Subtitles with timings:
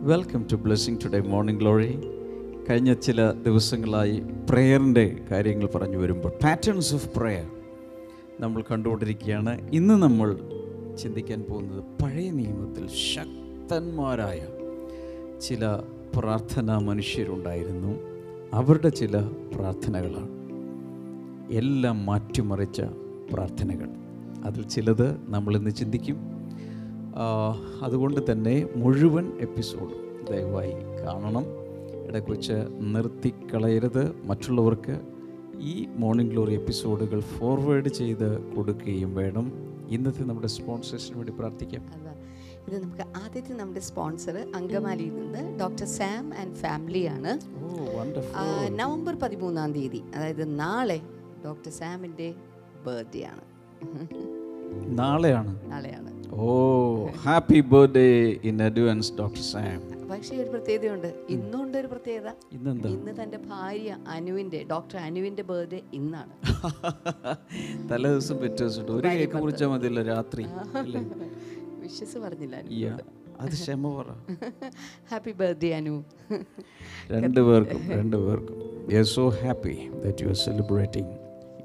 [0.00, 1.98] Welcome to blessing today morning glory
[2.70, 7.50] കഴിഞ്ഞ ചില ദിവസങ്ങളായി പ്രെയറിന്റെ കാര്യങ്ങൾ പറഞ്ഞു വരുമ്പോൾ പാറ്റേൺസ് ഓഫ് പ്രെയർ
[8.40, 9.70] നമ്മൾ കണ്ടുകൊണ്ടിരിക്കുകയാണ്.
[9.72, 10.38] ഇന്ന് നമ്മൾ
[10.98, 14.46] ചിന്തിക്കാൻ പോകുന്നത് പഴയ നിയമത്തിൽ ശക്തന്മാരായ
[15.40, 15.78] ചില
[16.16, 17.98] പ്രാർത്ഥനാ മനുഷ്യരുണ്ടായിരുന്നു.
[18.52, 19.20] അവരുടെ ചില
[19.54, 20.28] പ്രാർത്ഥനകളാണ്.
[21.50, 22.80] എല്ലാം മാറ്റിമറിച്ച
[23.32, 23.88] പ്രാർത്ഥനകൾ.
[24.44, 26.29] അതിൽ ചിലത് നമ്മളിന്ന് ചിന്തിക്കും
[27.82, 31.44] അതുകൊണ്ട് തന്നെ മുഴുവൻ എപ്പിസോഡ് ദയവായി കാണണം.
[32.08, 34.26] ഇടയ്ക്ക് വെച്ച് നിർത്തിക്കളയരുത്.
[34.26, 35.00] മറ്റുള്ളവർക്ക്
[35.60, 39.52] ഈ മോർണിംഗ് ഗ്ലോറി എപ്പിസോഡുകൾ ഫോർവേഡ് ചെയ്ത് കൊടുക്കുകയും വേണം.
[39.88, 42.00] ഇന്നത്തെ നമ്മുടെ സ്പോൺസേഴ്സിന് വേണ്ടി പ്രാർത്ഥിക്കാം.
[42.68, 47.38] ഇത് നമുക്ക് ആദ്യത്തെ നമ്മുടെ സ്പോൺസർ അങ്കമാലിയിൽ നിന്ന് ഡോക്ടർ സാം ആൻഡ് ഫാമിലിയാണ്
[48.78, 51.00] നവംബർ പതിമൂന്നാം തീയതി അതായത് നാളെ
[51.44, 52.34] ഡോക്ടർ സാമിന്റെ
[52.86, 53.40] ബർത്ത്ഡേ ആണ്.
[54.98, 55.70] നാളെയാണ്.
[55.70, 56.19] നാളെയാണ്.
[56.38, 56.48] ഓ
[57.24, 58.04] happy birthday
[58.44, 59.80] in advance doctor Sam
[60.10, 61.08] പക്ഷേ ഒരു പ്രത്യേകതയുണ്ട്.
[61.28, 62.28] ഇന്നുണ്ട് ഒരു പ്രത്യേകത.
[62.52, 62.88] ഇന്നെന്താ?
[62.88, 66.32] ഇന്ന് തന്റെ ഭാര്യ അനുവിന്റെ ഡോക്ടർ അനുവിന്റെ ബർത്ത്ഡേ ഇന്നാണ്.
[67.90, 70.44] തലേ ദിവസം പിറ്റേ ദിവസം ഒരു കേക്ക് കുറിച്ചാൽ മതിയല്ലോ രാത്രി
[71.84, 72.56] വിശ്വസ് പറഞ്ഞില്ല
[73.40, 74.08] അത് ക്ഷമ പറ.
[75.10, 75.94] Happy birthday Anu.
[77.14, 78.58] രണ്ടു പേർക്കും രണ്ടു പേർക്കും.
[78.92, 81.12] You are so happy that you are celebrating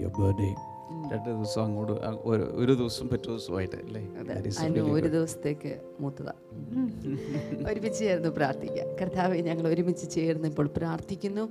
[0.01, 0.51] your birthday
[1.13, 1.93] രണ്ട് ദിവസം അങ്ങോട്ട്
[2.25, 4.09] ഒരു- ദിവസം പറ്റു ദിവസമായിട്ട് അല്ലേ?
[4.91, 6.31] ഒരു ദിവസത്തേക്ക് മൂത്തതാ.
[7.71, 8.87] ഒരുമിച്ച് ചേർന്ന് പ്രാർത്ഥിക്കാം.
[9.01, 11.49] കർത്താവെ ഞങ്ങൾ ഒരുമിച്ച് ചേർന്ന് ഇപ്പോൾ പ്രാർത്ഥിക്കുന്നു.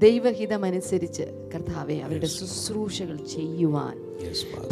[0.00, 1.22] ദൈവഹിതമനുസരിച്ച്
[1.54, 3.96] കർത്താവെ അവരുടെ ശുശ്രൂഷകൾ ചെയ്യുവാൻ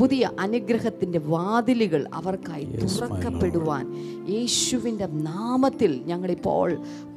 [0.00, 3.84] പുതിയ അനുഗ്രഹത്തിന്റെ വാതിലുകൾ അവർക്കായി തുറക്കപ്പെടുവാൻ
[4.30, 6.68] യേശുവിന്റെ നാമത്തിൽ ഞങ്ങളിപ്പോൾ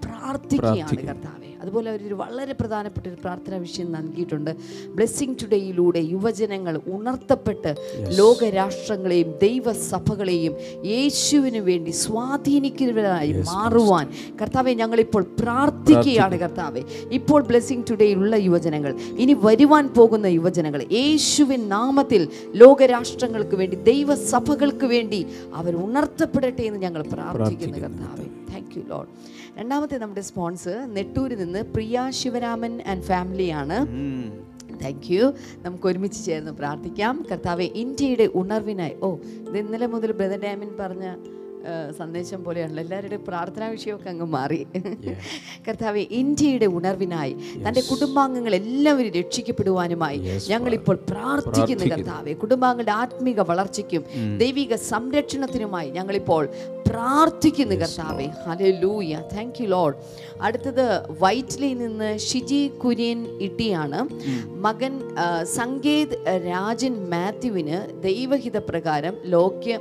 [0.05, 1.37] പ്രാർത്ഥിക്കുകയാണ് കർത്താവെ.
[1.61, 4.51] അതുപോലെ അവരൊരു വളരെ പ്രധാനപ്പെട്ട ഒരു പ്രാർത്ഥനാ വിഷയം നൽകിയിട്ടുണ്ട്.
[4.95, 7.75] ബ്ലെസ്സിങ് ടുഡേയിലൂടെ യുവജനങ്ങൾ ഉണർത്തപ്പെട്ട്
[8.17, 14.07] ലോകരാഷ്ട്രങ്ങളെയും ദൈവസഭകളെയും യേശുവിന് വേണ്ടി സ്വാധീനിക്കുന്നവരായി മാറുവാൻ
[14.41, 16.83] കർത്താവെ ഞങ്ങളിപ്പോൾ പ്രാർത്ഥിക്കുകയാണ് കർത്താവെ.
[17.11, 18.91] ഇപ്പോൾ ബ്ലെസ്സിങ് ടുഡേയിലുള്ള യുവജനങ്ങൾ.
[19.23, 22.21] ഇനി വരുവാൻ പോകുന്ന യുവജനങ്ങൾ യേശുവിൻ നാമത്തിൽ
[22.61, 25.19] ലോകരാഷ്ട്രങ്ങൾക്ക് വേണ്ടി ദൈവസഭകൾക്ക് വേണ്ടി
[25.53, 28.25] അവർ ഉണർത്തപ്പെടട്ടെ എന്ന് ഞങ്ങൾ പ്രാർത്ഥിക്കുന്നു കർത്താവെ.
[28.51, 29.09] താങ്ക് യു ലോഡ്
[29.59, 33.77] രണ്ടാമത്തെ നമ്മുടെ സ്പോൺസർ നെട്ടൂരിൽ നിന്ന് പ്രിയ ശിവരാമൻ ആൻഡ് ഫാമിലിയാണ്.
[34.83, 35.25] താങ്ക് യു
[35.65, 37.15] നമുക്ക് ഒരുമിച്ച് ചേർന്ന് പ്രാർത്ഥിക്കാം.
[37.31, 38.95] കർത്താവെ ഇന്ത്യയുടെ ഉണർവിനായി.
[39.03, 39.09] ഓ
[39.49, 41.05] ഇത് ഇന്നലെ മുതൽ ബ്രദർ ഡാമിൻ പറഞ്ഞ
[41.97, 42.83] സന്ദേശം പോലെയാണല്ലോ.
[42.83, 44.59] എല്ലാവരുടെയും പ്രാർത്ഥനാ വിഷയമൊക്കെ അങ്ങ് മാറി.
[45.67, 47.35] കർത്താവ് ഇന്ത്യയുടെ ഉണർവിനായി
[47.67, 52.33] തന്റെ കുടുംബാംഗങ്ങൾ എല്ലാവരും രക്ഷിക്കപ്പെടുവാനുമായി ഞങ്ങളിപ്പോൾ പ്രാർത്ഥിക്കുന്നു കർത്താവെ.
[52.33, 54.05] കുടുംബാംഗങ്ങളുടെ ആത്മീക വളർച്ചയ്ക്കും
[54.37, 56.49] ദൈവിക സംരക്ഷണത്തിനുമായി ഞങ്ങളിപ്പോൾ
[56.91, 58.27] പ്രാർത്ഥിക്കുന്നു കർത്താവെ.
[58.47, 59.95] Hallelujah thank you load
[60.41, 60.85] അടുത്തത്
[61.21, 63.99] വൈറ്റ്ലി നിന്ന് ഷിജി കുര്യൻ ഇട്ടിയാണ്.
[64.65, 64.93] മകൻ
[65.43, 66.15] സങ്കേത്
[66.47, 69.79] രാജൻ മാത്യുവിന് ദൈവഹിത പ്രകാരം ലോക്യ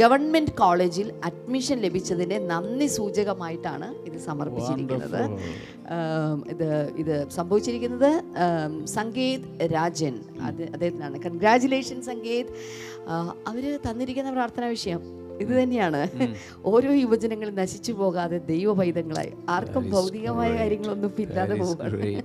[0.00, 5.22] ഗവൺമെന്റ് ഗവൺമെന്റ് കോളേജിൽ അഡ്മിഷൻ ലഭിച്ചതിന്റെ നന്ദി സൂചകമായിട്ടാണ് ഇത് സമർപ്പിച്ചിരിക്കുന്നത്.
[6.48, 8.10] ഇത് ഇത് സംഭവിച്ചിരിക്കുന്നത്
[8.86, 10.14] സങ്കേത് രാജൻ.
[10.42, 11.18] അത് അദ്ദേഹത്തിനാണ്.
[11.26, 12.50] കൺഗ്രാചുലേഷൻ സങ്കേത്.
[13.46, 15.02] അവർ തന്നിരിക്കുന്ന പ്രാർത്ഥനാ വിഷയം
[15.40, 16.08] ഇത് തന്നെയാണ്.
[16.64, 22.22] ഓരോ യുവജനങ്ങളും നശിച്ചു പോകാതെ ദൈവ പൈതങ്ങളായി ആർക്കും ഭൗതികമായ കാര്യങ്ങളൊന്നും ഇല്ലാതെ കർത്താവ്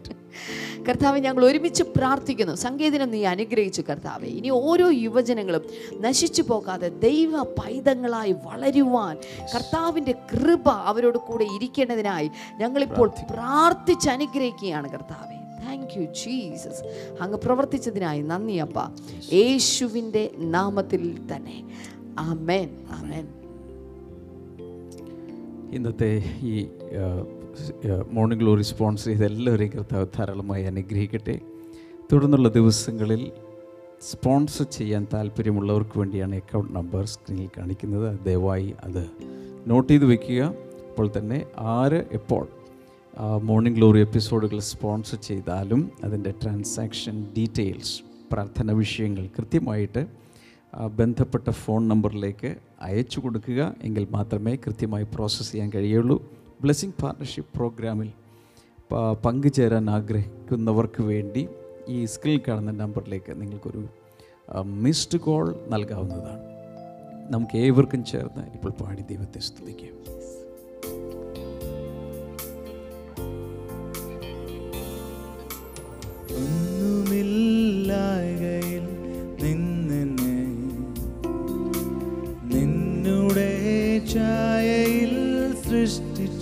[0.88, 2.56] കർത്താവെ ഞങ്ങൾ ഒരുമിച്ച് പ്രാർത്ഥിക്കുന്നു.
[2.56, 4.26] സംഗീതനം നീ അനുഗ്രഹിച്ചു കർത്താവ്.
[4.26, 5.62] ഇനി ഓരോ യുവജനങ്ങളും
[6.02, 9.18] നശിച്ചു പോകാതെ ദൈവ പൈതങ്ങളായി വളരുവാൻ
[9.56, 15.66] കർത്താവിന്റെ കൃപ അവരോട് കൂടെ ഇരിക്കേണ്ടതിനായി ഞങ്ങളിപ്പോൾ പ്രാർത്ഥിച്ച് അനുഗ്രഹിക്കുകയാണ് കർത്താവെ.
[15.66, 18.80] താങ്ക് യു ജീസസ് അങ്ങ് പ്രവർത്തിച്ചതിനായി നന്ദി അപ്പ.
[19.34, 21.64] യേശുവിന്റെ നാമത്തിൽ തന്നെ.
[22.20, 23.28] ആമേൻ ആമേൻ
[25.76, 26.54] ഇന്നത്തെ ഈ
[28.12, 31.36] മോർണിംഗ് ഗ്ലോറി സ്പോൺസർ ചെയ്ത എല്ലാവരെയും കർത്താവ് ധാരാളമായി അനുഗ്രഹിക്കട്ടെ.
[32.12, 33.32] തുടർന്നുള്ള ദിവസങ്ങളിൽ
[34.02, 38.20] സ്പോൺസർ ചെയ്യാൻ താല്പര്യമുള്ളവർക്ക് വേണ്ടിയാണ് അക്കൗണ്ട് നമ്പർ സ്ക്രീനിൽ കാണിക്കുന്നത്.
[38.26, 39.04] ദയവായി അത്
[39.68, 40.42] നോട്ട് ചെയ്ത് വെക്കുക.
[40.90, 42.48] അപ്പോൾ തന്നെ ആര് എപ്പോൾ
[43.44, 47.96] മോർണിംഗ് ഗ്ലോറി എപ്പിസോഡുകൾ സ്പോൺസർ ചെയ്താലും അതിന്റെ ട്രാൻസാക്ഷൻ ഡീറ്റെയിൽസ്
[48.32, 50.08] പ്രാർത്ഥന വിഷയങ്ങൾ കൃത്യമായിട്ട്
[50.76, 56.18] ബന്ധപ്പെട്ട ഫോൺ നമ്പറിലേക്ക് അയച്ചു കൊടുക്കുക എങ്കിൽ മാത്രമേ കൃത്യമായി പ്രോസസ്സ് ചെയ്യാൻ കഴിയുള്ളൂ.
[56.62, 58.10] ബ്ലെസ്സിങ് പാർട്ണർഷിപ്പ് പ്രോഗ്രാമിൽ
[59.26, 61.48] പങ്കുചേരാൻ ആഗ്രഹിക്കുന്നവർക്ക് വേണ്ടി
[61.88, 63.88] ഈ സ്ക്രീനിൽ കാണുന്ന നമ്പറിലേക്ക് നിങ്ങൾക്കൊരു
[64.64, 66.44] മിസ്ഡ് കോൾ നൽകാവുന്നതാണ്.
[67.32, 69.96] നമുക്ക് ഏവർക്കും ചേർന്ന് ഇപ്പോൾ പാടി ദൈവത്തെ സ്തുതിക്കാം.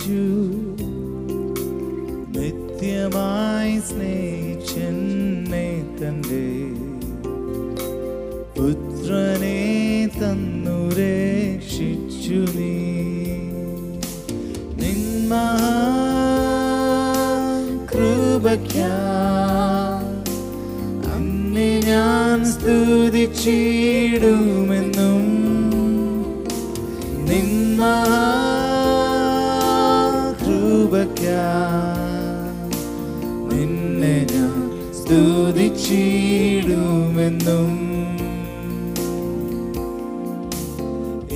[0.08, 0.26] സൃഷ്ടിച്ചു
[2.34, 5.66] നിത്യമായി സ്നേഹിച്ചെന്നെ
[5.98, 6.44] തന്റെ
[8.56, 9.58] പുത്രനെ
[10.16, 12.72] തന്നു രക്ഷിച്ചു നീ.
[17.90, 18.94] കൃപയ്ക്കാ
[21.14, 23.26] അന്നെ ഞാൻ സ്തുതിച്ചിടുമെന്നും
[27.28, 27.94] നിന്മാ
[37.18, 37.70] സ്തുതിച്ചിടുമെന്നും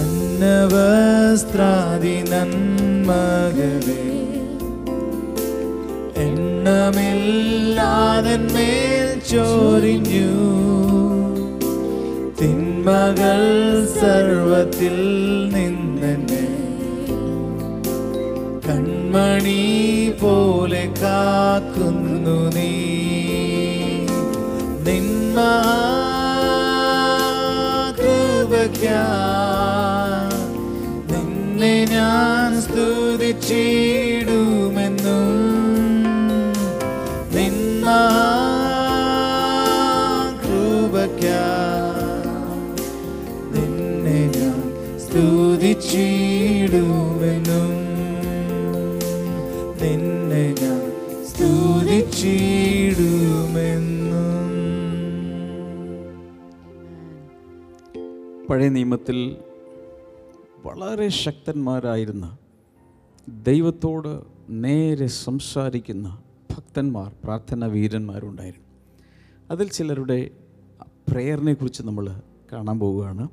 [0.00, 0.86] അന്നവസ്ത്രാദി
[2.32, 3.73] നന്മകളെ
[8.34, 10.30] എണ്ണമില്ലാതെ മേൽ ചോരിഞ്ഞു.
[12.38, 13.42] തിന്മകൾ
[14.00, 14.96] സർവത്തിൽ
[15.54, 16.42] നിന്നെ
[18.66, 19.62] കൺമണി
[20.22, 22.72] പോലെ കാക്കുന്നു നീ.
[24.86, 25.38] നിന്മ
[28.00, 29.04] കൃപയ്ക്കാ
[31.12, 34.03] നിന്നെ ഞാൻ സ്തുതിച്ചിടുമെന്നും
[45.94, 47.68] സ്തുതിച്ചിടുമെന്നും
[49.80, 50.80] നിന്നെ ഞാൻ
[51.26, 52.14] സ്തുതിച്ചിടുമെന്നും.
[58.50, 59.36] പഴയ നിയമത്തിൽ
[60.64, 62.36] വളരെ ശക്തന്മാരായിരുന്ന
[63.28, 66.18] ദൈവത്തോട് നേരെ സംസാരിക്കുന്ന
[66.56, 68.68] ഭക്തന്മാർ പ്രാർത്ഥന വീരന്മാരുണ്ടായിരുന്നു.
[69.50, 70.30] അതിൽ ചിലരുടെ
[71.08, 72.20] പ്രേയറിനെ കുറിച്ച് നമ്മൾ
[72.52, 73.28] കാണാൻ പോവുകയാണ്.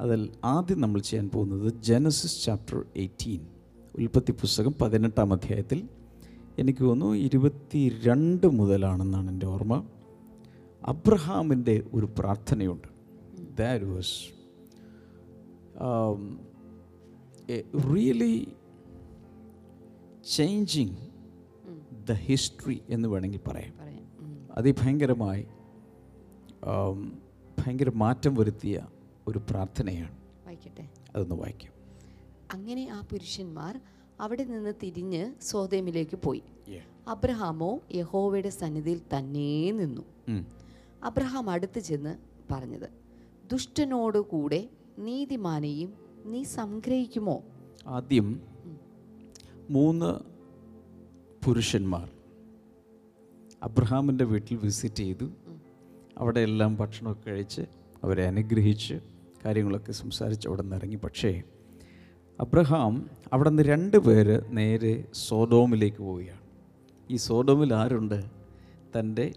[0.00, 3.46] അതിൽ ആദ്യം നമ്മൾ ചെയ്യാൻ പോകുന്നത് ജനസിസ് ചാപ്റ്റർ എയ്റ്റീൻ
[3.94, 5.88] ഉൽപ്പത്തി പുസ്തകം പതിനെട്ടാം അധ്യായത്തിൽ.
[6.58, 9.84] എനിക്ക് തോന്നുന്നു ഇരുപത്തി രണ്ട് മുതലാണെന്നാണ് എന്റെ ഓർമ്മ.
[10.84, 12.88] അബ്രഹാമിന്റെ ഒരു പ്രാർത്ഥനയുണ്ട്.
[13.58, 14.34] That was
[17.94, 18.52] really
[20.30, 20.96] changing
[22.08, 23.74] the history എന്ന് വേണമെങ്കിൽ പറയാം.
[24.52, 25.46] അതിഭയങ്കരമായി
[27.58, 28.86] ഭയങ്കര മാറ്റം വരുത്തിയ
[29.28, 30.16] ഒരു പ്രാർത്ഥനയാണ്.
[30.46, 30.88] വായിക്കട്ടെ.
[31.14, 31.72] അതൊന്ന് വായിക്കാം.
[32.52, 33.80] അങ്ങനെ ആ പുരുഷന്മാർ
[34.20, 36.42] അവിടെ നിന്ന് തിരിഞ്ഞ് സോതേമിലേക്ക് പോയി.
[37.08, 40.02] അബ്രഹാമോ യഹോവയുടെ സന്നിധിയിൽ തന്നെ നിന്നു.
[41.02, 42.16] അബ്രഹാം അടുത്ത് ചെന്ന്
[42.52, 42.88] പറഞ്ഞത്
[43.52, 44.68] ദുഷ്ടനോട് കൂടെ
[44.98, 45.94] നീതിമാനെയും
[46.24, 47.42] നീ സംഗ്രഹിക്കുമോ?
[47.86, 48.42] ആദ്യം
[49.70, 50.10] മൂന്ന്
[51.44, 52.10] പുരുഷന്മാർ
[53.62, 55.30] അബ്രഹാമിന്റെ വീട്ടിൽ വിസിറ്റ് ചെയ്തു.
[56.18, 57.62] അവിടെ എല്ലാം ഭക്ഷണമൊക്കെ കഴിച്ച്
[58.04, 59.13] അവരെ അനുഗ്രഹിച്ച്
[59.44, 60.96] കാര്യങ്ങളൊക്കെ സംസാരിച്ച് അവിടെ നിന്ന് ഇറങ്ങി.
[60.96, 61.42] പക്ഷേ
[62.40, 66.40] അബ്രഹാം അവിടെ നിന്ന് രണ്ട് പേര് നേരെ സോഡോമിലേക്ക് പോവുകയാണ്.
[67.10, 68.24] ഈ സോഡോമിൽ ആരുണ്ട്?
[68.98, 69.32] തന്റെ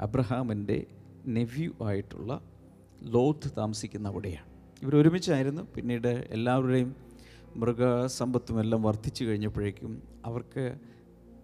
[0.00, 0.86] അബ്രഹാമിന്റെ
[1.26, 2.40] നെവ്യൂ ആയിട്ടുള്ള
[3.02, 4.46] ലോത്ത് താമസിക്കുന്ന അവിടെയാണ്.
[4.82, 5.62] ഇവർ ഒരുമിച്ചായിരുന്നു.
[5.76, 6.96] പിന്നീട് എല്ലാവരുടെയും
[7.56, 10.76] മൃഗസമ്പത്തും എല്ലാം വർദ്ധിച്ചു കഴിഞ്ഞപ്പോഴേക്കും അവർക്ക്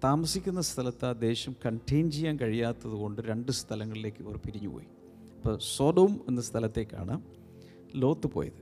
[0.05, 4.87] താമസിക്കുന്ന സ്ഥലത്ത് ആ ദേശം കണ്ടെയ്ൻ ചെയ്യാൻ കഴിയാത്തത് കൊണ്ട് രണ്ട് സ്ഥലങ്ങളിലേക്ക് ഇവർ പിരിഞ്ഞുപോയി.
[5.37, 7.21] അപ്പോൾ സോഡോം എന്ന സ്ഥലത്തേക്കാണ്
[7.95, 8.61] ലോത്ത് പോയത്.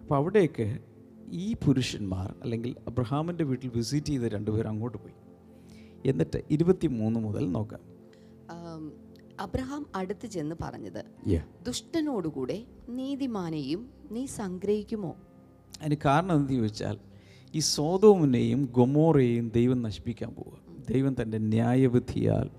[0.00, 0.78] അപ്പോൾ അവിടേക്ക്
[1.32, 5.16] ഈ പുരുഷന്മാർ അല്ലെങ്കിൽ അബ്രഹാമിന്റെ വീട്ടിൽ വിസിറ്റ് ചെയ്ത രണ്ടുപേരും അങ്ങോട്ട് പോയി.
[6.10, 7.80] എന്നിട്ട് ഇരുപത്തി മൂന്ന് മുതൽ നോക്കാം.
[9.40, 11.04] അബ്രഹാം അടുത്ത് ചെന്ന് പറഞ്ഞത്.
[11.66, 15.16] ദുഷ്ടനോടുകൂടെ നീതിമാനെയും നീ സംഗ്രഹിക്കുമോ?
[15.82, 16.98] അതിന് കാരണം എന്ത് ചോദിച്ചാൽ
[17.54, 20.58] ഈ സോതോമിനെയും ഗൊമോറയെയും ദൈവം നശിപ്പിക്കാൻ പോവുക.
[20.92, 22.50] ദൈവം തന്റെ ന്യായവിധിയാൽ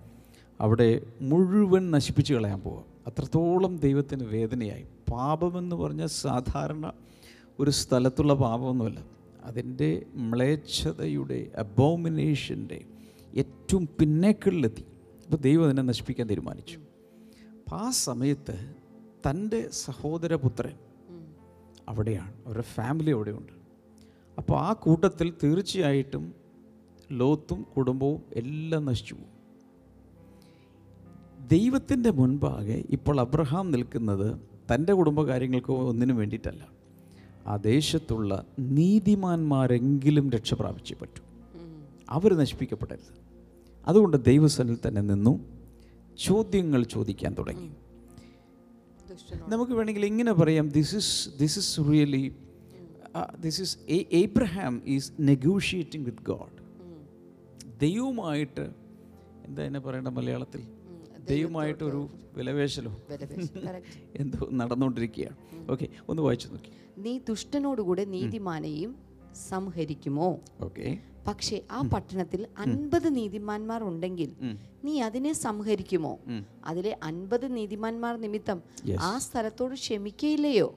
[0.62, 0.89] അവിടെ
[1.22, 2.84] മുഴുവൻ നശിപ്പിച്ചു കളയാൻ പോവുക.
[3.07, 4.86] അത്രത്തോളം ദൈവത്തിന് വേദനയായി.
[5.12, 6.93] പാപമെന്ന് പറഞ്ഞാൽ സാധാരണ
[7.59, 9.05] ഒരു സ്ഥലത്തുള്ള പാപമൊന്നുമല്ല.
[9.43, 12.85] അതിന്റെ മ്ലേച്ഛതയുടെ അബോമിനേഷന്റെ
[13.35, 14.85] ഏറ്റവും പിന്നേക്കളിലെത്തി.
[15.25, 16.77] അപ്പോൾ ദൈവം അതിനെ നശിപ്പിക്കാൻ തീരുമാനിച്ചു.
[16.77, 18.75] അപ്പം ആ സമയത്ത്
[19.29, 20.74] തന്റെ സഹോദരപുത്രൻ
[21.89, 22.33] അവിടെയാണ്.
[22.45, 23.51] അവരുടെ ഫാമിലി അവിടെയുണ്ട്.
[24.38, 26.33] അപ്പോൾ ആ കൂട്ടത്തിൽ തീർച്ചയായിട്ടും
[27.12, 29.35] ലോത്തും കുടുംബവും എല്ലാം നശിച്ചു പോകും.
[31.47, 36.67] ദൈവത്തിന്റെ മുൻപാകെ ഇപ്പോൾ അബ്രഹാം നിൽക്കുന്നത് തന്റെ കുടുംബകാര്യങ്ങൾക്കോ ഒന്നിനും വേണ്ടിയിട്ടല്ല.
[37.48, 41.24] ആ ദേശത്തുള്ള നീതിമാന്മാരെങ്കിലും രക്ഷ പ്രാപിച്ചേ പറ്റൂ.
[42.10, 43.12] അവർ നശിപ്പിക്കപ്പെടരുത്.
[43.88, 45.34] അതുകൊണ്ട് ദൈവസനിൽ തന്നെ നിന്നു
[46.17, 47.69] ചോദ്യങ്ങൾ ചോദിക്കാൻ തുടങ്ങി.
[49.48, 52.36] നമുക്ക് വേണമെങ്കിൽ ഇങ്ങനെ പറയാം this is this is really
[53.39, 56.57] this is Abraham is negotiating with God
[57.81, 58.65] ദൈവമായിട്ട്
[59.45, 60.62] എന്താ എന്നെ പറയേണ്ട മലയാളത്തിൽ?
[61.32, 62.01] ദൈവമായിട്ടൊരു
[62.38, 62.91] വിലവേശലോ
[64.22, 65.38] എന്തോ നടന്നുകൊണ്ടിരിക്കുകയാണ്.
[65.74, 66.72] ഓക്കെ ഒന്ന് വായിച്ചു നോക്കി
[67.05, 68.91] നീ ദുഷ്ടനോടുകൂടെ നീതിമാനെയും
[69.50, 70.27] സംഹരിക്കുമോ?
[70.65, 70.88] ഓക്കെ
[71.27, 74.29] പക്ഷേ ആ പട്ടണത്തിൽ അൻപത് നീതിമാന്മാർ ഉണ്ടെങ്കിൽ
[74.86, 76.13] നീ അതിനെ സംഹരിക്കുമോ?
[76.70, 78.60] അതിലെ അൻപത് നീതിമാന്മാർ നിമിത്തം
[79.10, 80.70] ആ സ്ഥലത്തോട് ക്ഷമിക്കയില്ലയോ?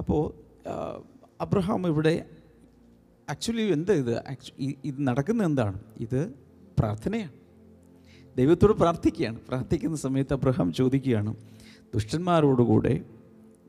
[0.00, 0.22] അപ്പോൾ
[1.44, 2.14] അബ്രഹാം ഇവിടെ
[3.28, 4.14] ആക്ച്വലി എന്താ ഇത്?
[4.90, 5.78] ഇത് നടക്കുന്നത് എന്താണ്?
[6.06, 6.20] ഇത്
[6.78, 7.34] പ്രാർത്ഥനയാണ്.
[8.36, 9.38] ദൈവത്തോട് പ്രാർത്ഥിക്കുകയാണ്.
[9.48, 11.34] പ്രാർത്ഥിക്കുന്ന സമയത്ത് അബ്രഹാം ചോദിക്കുകയാണ്
[11.94, 12.94] ദുഷ്ടന്മാരോടുകൂടെ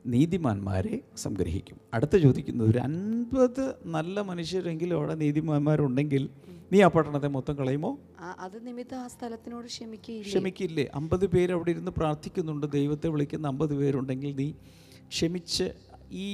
[0.07, 1.77] നീതിമാന്മാരെ സംഗ്രഹിക്കും.
[1.93, 6.29] അടുത്ത ചോദിക്കുന്നത് ഒരു അൻപത് നല്ല മനുഷ്യരെങ്കിലും അവിടെ നീതിമാന്മാരുണ്ടെങ്കിൽ
[6.71, 7.91] നീ ആ പട്ടണത്തെ മൊത്തം കളയുമോ?
[8.39, 9.67] അത് നിമിത്തം ആ സ്ഥലത്തിനോട്
[10.27, 10.85] ക്ഷമിക്കില്ലേ.
[10.95, 12.65] അമ്പത് പേര് അവിടെ ഇരുന്ന് പ്രാർത്ഥിക്കുന്നുണ്ട്.
[12.71, 14.51] ദൈവത്തെ വിളിക്കുന്ന അമ്പത് പേരുണ്ടെങ്കിൽ നീ
[15.13, 15.67] ക്ഷമിച്ച്
[16.11, 16.27] ഈ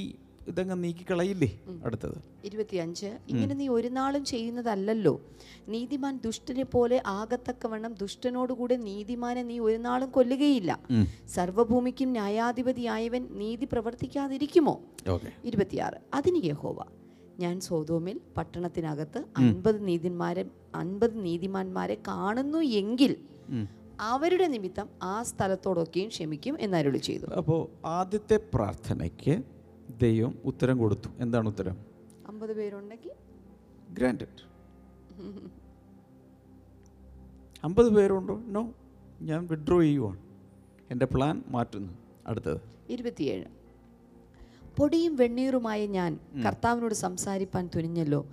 [0.52, 1.50] ഇതങ്ങ് നീക്കിക്കളയില്ലേ
[1.86, 2.18] അടുത്തത്?
[2.46, 3.10] ഇരുപത്തിയഞ്ച്.
[3.32, 5.14] ഇങ്ങനെ നീ ഒരു നാളും ചെയ്യുന്നതല്ലല്ലോ.
[5.70, 10.72] നീതിമാൻ ദുഷ്ടനെ പോലെ ആകത്തക്കവണ്ണം ദുഷ്ടനോടുകൂടെ നീതിമാനെ നീ ഒരു നാളും കൊല്ലുകയില്ല.
[11.36, 14.76] സർവഭൂമിക്കും ന്യായാധിപതിയായവൻ നീതി പ്രവർത്തിക്കാതിരിക്കുമോ?
[15.44, 16.00] ഇരുപത്തിയാറ്.
[16.14, 16.80] അതിന് യഹോവ
[17.40, 20.44] ഞാൻ സോതോമിൽ പട്ടണത്തിനകത്ത് അൻപത് നീതിന്മാരെ
[20.76, 23.12] അൻപത് നീതിമാന്മാരെ കാണുന്നു എങ്കിൽ
[24.00, 27.62] അവരുടെ നിമിത്തം ആ സ്ഥലത്തോടൊക്കെയും ക്ഷമിക്കും എന്നരുളി ചെയ്തു അപ്പോൾ
[27.98, 29.36] ആദ്യത്തെ പ്രാർത്ഥനയ്ക്ക്
[30.02, 31.10] ദൈവം ഉത്തരം കൊടുത്തു.
[31.18, 31.78] എന്താണ് ഉത്തരം?
[32.28, 33.12] അമ്പത് പേരുണ്ടെങ്കിൽ?
[33.94, 34.48] ഗ്രാൻഡഡ്
[37.64, 38.42] അമ്പത് പേരുണ്ടോ?
[38.46, 38.74] നോ
[39.22, 40.20] ഞാൻ വിഡ്രോ ചെയ്യുവാണ്.
[40.92, 41.94] എന്റെ പ്ലാൻ മാറ്റുന്നു.
[42.28, 42.62] അടുത്തത്.
[42.90, 43.46] ഇരുപത്തിയേഴ്.
[44.78, 48.26] പൊടിയും വെണ്ണീറുമായി ഞാൻ കർത്താവിനോട് സംസാരിപ്പാൻ തുനിഞ്ഞല്ലോ.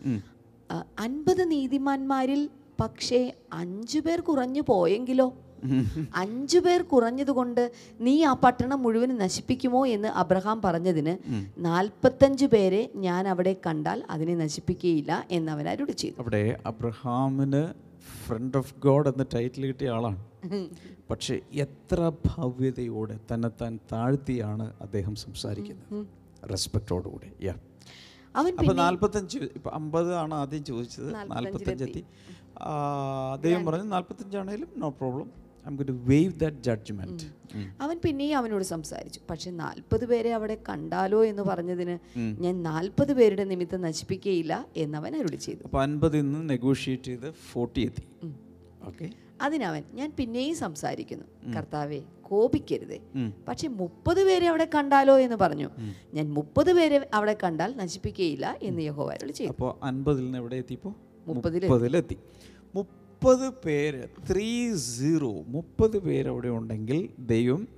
[0.98, 5.32] അൻപത് നീതിമാന്മാരിൽ പക്ഷേ അഞ്ചു പേർ കുറഞ്ഞു പോയെങ്കിലോ?
[6.22, 7.62] അഞ്ചു പേർ കുറഞ്ഞതുകൊണ്ട്
[8.06, 11.14] നീ ആ പട്ടണം മുഴുവൻ നശിപ്പിക്കുമോ എന്ന് അബ്രഹാം പറഞ്ഞതിന്
[11.68, 16.16] നാൽപ്പത്തഞ്ച് പേരെ ഞാൻ അവിടെ കണ്ടാൽ അതിനെ നശിപ്പിക്കുകയില്ല എന്ന് അവൻ അരുളി ചെയ്തു.
[16.24, 17.62] അവിടെ അബ്രഹാമിന്
[18.24, 20.20] ഫ്രണ്ട് ഓഫ് ഗോഡ് എന്ന ടൈറ്റിൽ കിട്ടിയ ആളാണ്.
[21.10, 26.06] പക്ഷെ എത്ര ഭവ്യതയോടെ തന്നെ താൻ താഴ്ത്തിയാണ് അദ്ദേഹം സംസാരിക്കുന്നത്.
[26.52, 27.54] റെസ്പെക്റ്റോടുകൂടി യാ
[28.60, 31.10] അപ്പൊ നാല്പത്തഞ്ച് ഇപ്പൊ അമ്പത് ആണ് ആദ്യം ചോദിച്ചത്.
[31.32, 32.02] നാല്പത്തഞ്ചെത്തി
[33.44, 35.28] ദൈവം പറഞ്ഞു നാല്പത്തഞ്ചാണേലും നോ പ്രോബ്ലം
[37.80, 39.20] അവൻ പിന്നെയും അവനോട് സംസാരിച്ചു.
[39.30, 41.94] പക്ഷെ നാൽപ്പത് പേരെ അവിടെ കണ്ടാലോ എന്ന് പറഞ്ഞതിന്
[42.44, 45.62] ഞാൻ നാൽപ്പത് പേരുടെ നിമിത്തം നശിപ്പിക്കുകയില്ല എന്നവൻ അരുളി ചെയ്തു.
[45.64, 48.04] അപ്പൊ അൻപതിൽ നിന്ന് നെഗോഷിയേറ്റ് ചെയ്ത് ഫോർട്ടി എത്തി.
[48.88, 49.08] ഓക്കെ
[49.42, 51.26] അതിനവൻ ഞാൻ പിന്നെയും സംസാരിക്കുന്നു.
[51.56, 52.98] കർത്താവെ കോപിക്കരുതേ.
[53.48, 55.68] പക്ഷെ മുപ്പത് പേരെ അവിടെ കണ്ടാലോ എന്ന് പറഞ്ഞു.
[56.14, 59.50] ഞാൻ മുപ്പത് പേരെ അവിടെ കണ്ടാൽ നശിപ്പിക്കുകയില്ല എന്ന് യഹോവ അരുളി ചെയ്തു.
[59.50, 60.94] അപ്പോൾ അൻപതിൽ നിന്ന് എവിടെ എത്തിയപ്പോൾ
[61.26, 62.16] മുപ്പതിലെത്തി.
[63.14, 67.68] മുപ്പത് പേര് ത്രീ സീറോ മുപ്പത് പേര് അവിടെ ഉണ്ടെങ്കിൽ ദൈവം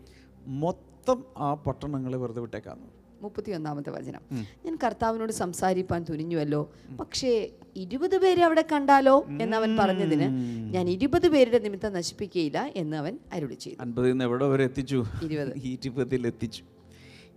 [0.47, 2.87] മൊത്തം ആ പട്ടണങ്ങളെ വെറുതെ വിട്ടേക്കാന്നു.
[3.23, 4.21] മുപ്പത്തി ഒന്നാമത്തെ വചനം
[4.66, 6.71] ഞാൻ കർത്താവിനോട് സംസാരിപ്പാൻ തുനിഞ്ഞുവല്ലോ.
[7.00, 10.28] പക്ഷേ ഇരുപത് പേരെ അവിടെ കണ്ടാലോ എന്ന് അവൻ പറഞ്ഞതിന്
[10.73, 13.76] ഞാൻ ഇരുപത് പേരുടെ നിമിത്തം നശിപ്പിക്കുകയില്ല എന്ന് അവൻ അരുളി ചെയ്തു.
[13.81, 15.05] അൻപതിൽ നിന്ന് എവിടെ വരെ എത്തിച്ചു?
[15.25, 15.52] ഇരുപത്.
[15.73, 16.64] ഇരുപതിൽ എത്തിച്ചു.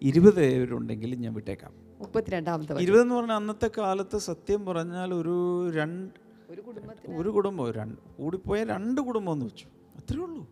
[0.01, 1.73] ഇരുപത് പേരുണ്ടെങ്കിൽ ഞാൻ വിട്ടേക്കാം.
[1.99, 5.37] മുപ്പത്തിരണ്ടാമത്തെ ഇരുപതെന്ന് പറഞ്ഞാൽ അന്നത്തെ കാലത്ത് സത്യം പറഞ്ഞാൽ ഒരു
[5.71, 6.63] രണ്ട് ഒരു
[7.17, 9.65] ഒരു കുടുംബം രണ്ട് കൂടിപ്പോയ രണ്ട് കുടുംബം എന്ന് വെച്ചു.
[9.97, 10.47] അത്രേ ഉള്ളൂ.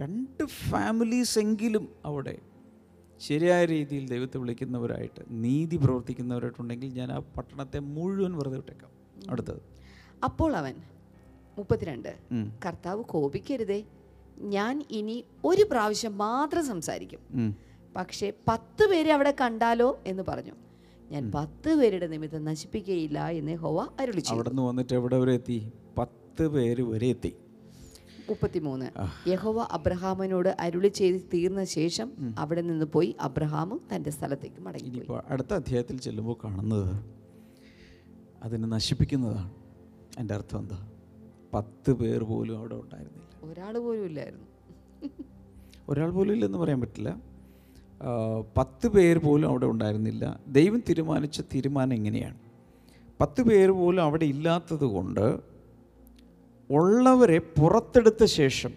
[0.00, 2.38] രണ്ട് ഫാമിലീസ് എങ്കിലും അവിടെ.
[3.20, 8.90] ശരിയായ രീതിയിൽ ദൈവത്തെ വിളിക്കുന്നവരായിട്ട് നീതി പ്രവർത്തിക്കുന്നവരായിട്ടുണ്ടെങ്കിൽ ഞാൻ ആ പട്ടണത്തെ മുഴുവൻ വെറുതെ വിട്ടേക്കാം.
[9.30, 9.62] അടുത്തത്.
[10.24, 10.74] അപ്പോൾ അവൻ
[11.58, 12.18] മുപ്പത്തിരണ്ട്.
[12.66, 13.84] കർത്താവ് കോപിക്കരുതേ.
[14.38, 17.56] ഞാൻ ഇനി ഒരു പ്രാവശ്യം മാത്രം സംസാരിക്കും.
[17.96, 20.00] പക്ഷേ പത്ത് പേരെ അവിടെ കണ്ടാലോ?
[20.06, 20.52] എന്ന് പറഞ്ഞു.
[21.12, 25.72] ഞാൻ പത്ത് പേരുടെ നിമിത്തം നശിപ്പിക്കുകയില്ല എന്ന് ഹോവ അരുളി ചെയ്തു അവിടെ നിന്ന് വന്നിട്ട് എവിടെ വരെ എത്തി?
[25.98, 27.36] പത്ത് പേര് വരെ എത്തി.
[28.28, 28.86] മുപ്പത്തിമൂന്ന്.
[29.28, 36.00] യഹോവ അബ്രഹാമിനോട് അരുളി ചെയ്ത് തീർന്ന ശേഷം അവിടെ നിന്ന് പോയി അബ്രഹാമും തന്റെ സ്ഥലത്തേക്ക് മടങ്ങി അടുത്ത അധ്യായത്തിൽ
[36.00, 37.04] ചെല്ലുമ്പോൾ കാണുന്നത്
[38.42, 39.52] അതിനെ നശിപ്പിക്കുന്നതാണ്.
[40.18, 40.88] എന്റെ അർത്ഥം എന്താ?
[41.54, 43.50] പത്ത് പേർ പോലും അവിടെ ഉണ്ടായിരുന്നില്ല.
[43.50, 44.46] ഒരാൾ പോലും ഇല്ലായിരുന്നു.
[45.88, 47.33] ഒരാൾ പോലും ഇല്ലെന്ന് പറയാൻ പറ്റില്ല.
[48.56, 50.40] പത്ത് പേര് പോലും അവിടെ ഉണ്ടായിരുന്നില്ല.
[50.46, 52.38] ദൈവം തീരുമാനിച്ച തീരുമാനം എങ്ങനെയാണ്
[53.20, 55.40] പത്ത് പേര് പോലും അവിടെ ഇല്ലാത്തത് കൊണ്ട്
[56.70, 58.72] ഉള്ളവരെ പുറത്തെടുത്ത ശേഷം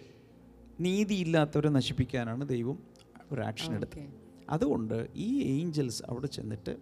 [0.79, 2.79] നീതിയില്ലാത്തവരെ നശിപ്പിക്കാനാണ് ദൈവം
[3.31, 4.09] ഒരു ആക്ഷൻ എടുത്തത്.
[4.49, 6.77] അതുകൊണ്ട് ഈ ഏഞ്ചൽസ് അവിടെ ചെന്നിട്ട്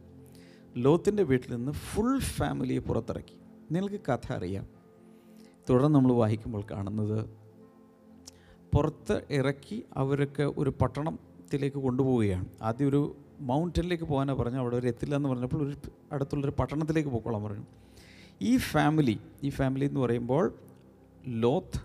[0.77, 3.37] ലോത്തിന്റെ വീട്ടിൽ നിന്ന് ഫുൾ ഫാമിലിയെ പുറത്തിറക്കി.
[3.71, 4.67] നിങ്ങൾക്ക് കഥ അറിയാം.
[5.69, 7.29] തുടർന്ന് നമ്മൾ വായിക്കുമ്പോൾ കാണുന്നത്
[8.73, 12.45] പുറത്ത് ഇറക്കി അവരൊക്കെ ഒരു പട്ടണം പട്ടണത്തിലേക്ക് കൊണ്ടുപോവുകയാണ്.
[12.61, 13.15] ആദ്യം ഒരു
[13.49, 14.59] മൗണ്ടനിലേക്ക് പോകാനാണ് പറഞ്ഞു.
[14.59, 15.75] അവിടെ ഒരു എത്തില്ല എന്ന് പറഞ്ഞപ്പോൾ ഒരു
[16.11, 17.65] അടുത്തുള്ളൊരു പട്ടണത്തിലേക്ക് പോയിക്കോളാൻ പറഞ്ഞു.
[18.41, 20.45] ഈ ഫാമിലി ഈ ഫാമിലി എന്ന് പറയുമ്പോൾ
[21.43, 21.79] ലോത്ത്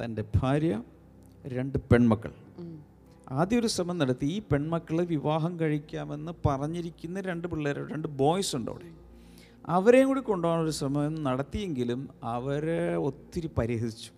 [0.00, 0.82] തന്റെ ഭാര്യ
[1.46, 2.32] രണ്ട് പെൺമക്കൾ.
[3.30, 4.26] ആദ്യം ഒരു ശ്രമം നടത്തി.
[4.26, 8.90] ഈ പെൺമക്കളെ വിവാഹം കഴിക്കാമെന്ന് പറഞ്ഞിരിക്കുന്ന രണ്ട് പിള്ളേർ രണ്ട് ബോയ്സ് ഉണ്ട് അവിടെ.
[9.68, 12.00] അവരെയും കൂടി കൊണ്ടുപോകാൻ ഒരു ശ്രമം നടത്തിയെങ്കിലും
[12.36, 14.10] അവരെ ഒത്തിരി പരിഹസിച്ചു.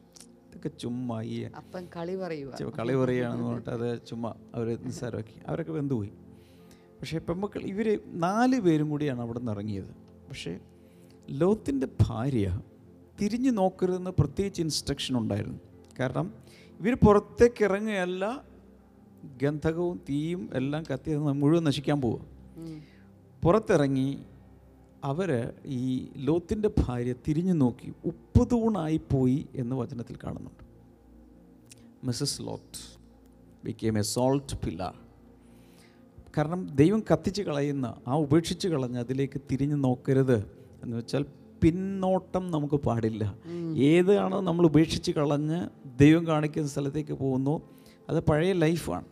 [0.57, 5.35] ഇതൊക്കെ ചുമ്മാ ഈ അപ്പം കളി പറയുക കളി പറയുകയാണെന്ന് പറഞ്ഞിട്ട് അത് ചുമ്മാ അവർ നിസ്സാരമാക്കി.
[5.49, 6.11] അവരൊക്കെ വെന്തുപോയി.
[7.01, 9.91] പക്ഷേ പെൺമക്കൾ ഇവർ നാല് പേരും കൂടിയാണ് അവിടെ നിന്ന് ഇറങ്ങിയത്.
[10.29, 10.53] പക്ഷേ
[11.31, 12.61] ലോത്തിന്റെ ഭാര്യ
[13.21, 15.59] തിരിഞ്ഞു നോക്കരുതെന്ന് പ്രത്യേകിച്ച് ഇൻസ്ട്രക്ഷൻ ഉണ്ടായിരുന്നു.
[16.01, 16.35] കാരണം
[16.81, 18.25] ഇവർ പുറത്തേക്ക് ഇറങ്ങുകയല്ല
[19.43, 22.21] ഗന്ധകവും തീയും എല്ലാം കത്തി മുഴുവൻ നശിക്കാൻ പോവുക.
[23.43, 24.11] പുറത്തിറങ്ങി
[25.05, 30.65] അവർ ഈ ലോത്തിന്റെ ഭാര്യ തിരിഞ്ഞു നോക്കി ഉപ്പ് തൂണായി പോയി എന്ന് വചനത്തിൽ കാണുന്നുണ്ട്.
[32.07, 32.79] Mrs Lot
[33.65, 34.95] became a salt pillar
[36.37, 40.39] കാരണം ദൈവം കത്തിച്ച് കളയുന്ന ആ ഉപേക്ഷിച്ച് കളഞ്ഞ് അതിലേക്ക് തിരിഞ്ഞു നോക്കരുത്
[40.83, 41.25] എന്ന് വെച്ചാൽ
[41.63, 43.39] പിന്നോട്ടം നമുക്ക് പാടില്ല.
[43.77, 47.63] ഏതാണോ നമ്മൾ ഉപേക്ഷിച്ച് കളഞ്ഞ് ദൈവം കാണിക്കുന്ന സ്ഥലത്തേക്ക് പോകുന്നു?
[48.09, 49.05] അത് പഴയ ലൈഫാണ്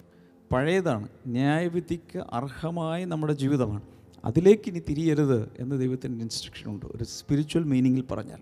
[0.53, 1.09] പഴയതാണ്.
[1.27, 3.94] ന്യായവിധിക്ക് അർഹമായ നമ്മുടെ ജീവിതമാണ്.
[4.25, 6.87] അതിലേക്ക് ഇനി തിരിയരുത് എന്ന് ദൈവത്തിന്റെ ഇൻസ്ട്രക്ഷൻ ഉണ്ട്.
[6.87, 8.39] ഒരു സ്പിരിച്വൽ മീനിങ്ങിൽ പറഞ്ഞാൽ.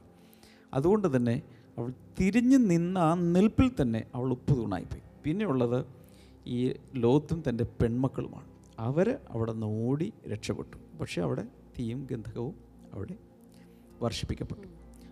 [0.74, 1.42] അതുകൊണ്ട് തന്നെ
[1.78, 5.02] അവൾ തിരിഞ്ഞു നിന്ന ആ നിൽപ്പിൽ തന്നെ അവൾ ഉപ്പ് തൂണായിപ്പോയി.
[5.24, 5.86] പിന്നെയുള്ളത്
[6.46, 8.46] ഈ ലോത്തും തന്റെ പെൺമക്കളുമാണ്.
[8.78, 10.98] അവർ അവിടെ നിന്ന് ഓടി രക്ഷപ്പെട്ടു.
[10.98, 11.44] പക്ഷേ അവിടെ
[11.78, 12.54] തീയും ഗന്ധകവും
[12.92, 13.14] അവിടെ
[14.02, 14.68] വർഷിപ്പിക്കപ്പെട്ടു.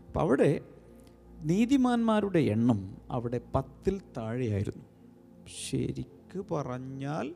[0.06, 0.60] അപ്പോൾ അവിടെ
[1.42, 4.84] നീതിമാന്മാരുടെ എണ്ണം അവിടെ പത്തിൽ താഴെയായിരുന്നു.
[5.70, 7.34] ശരിക്ക് പറഞ്ഞാൽ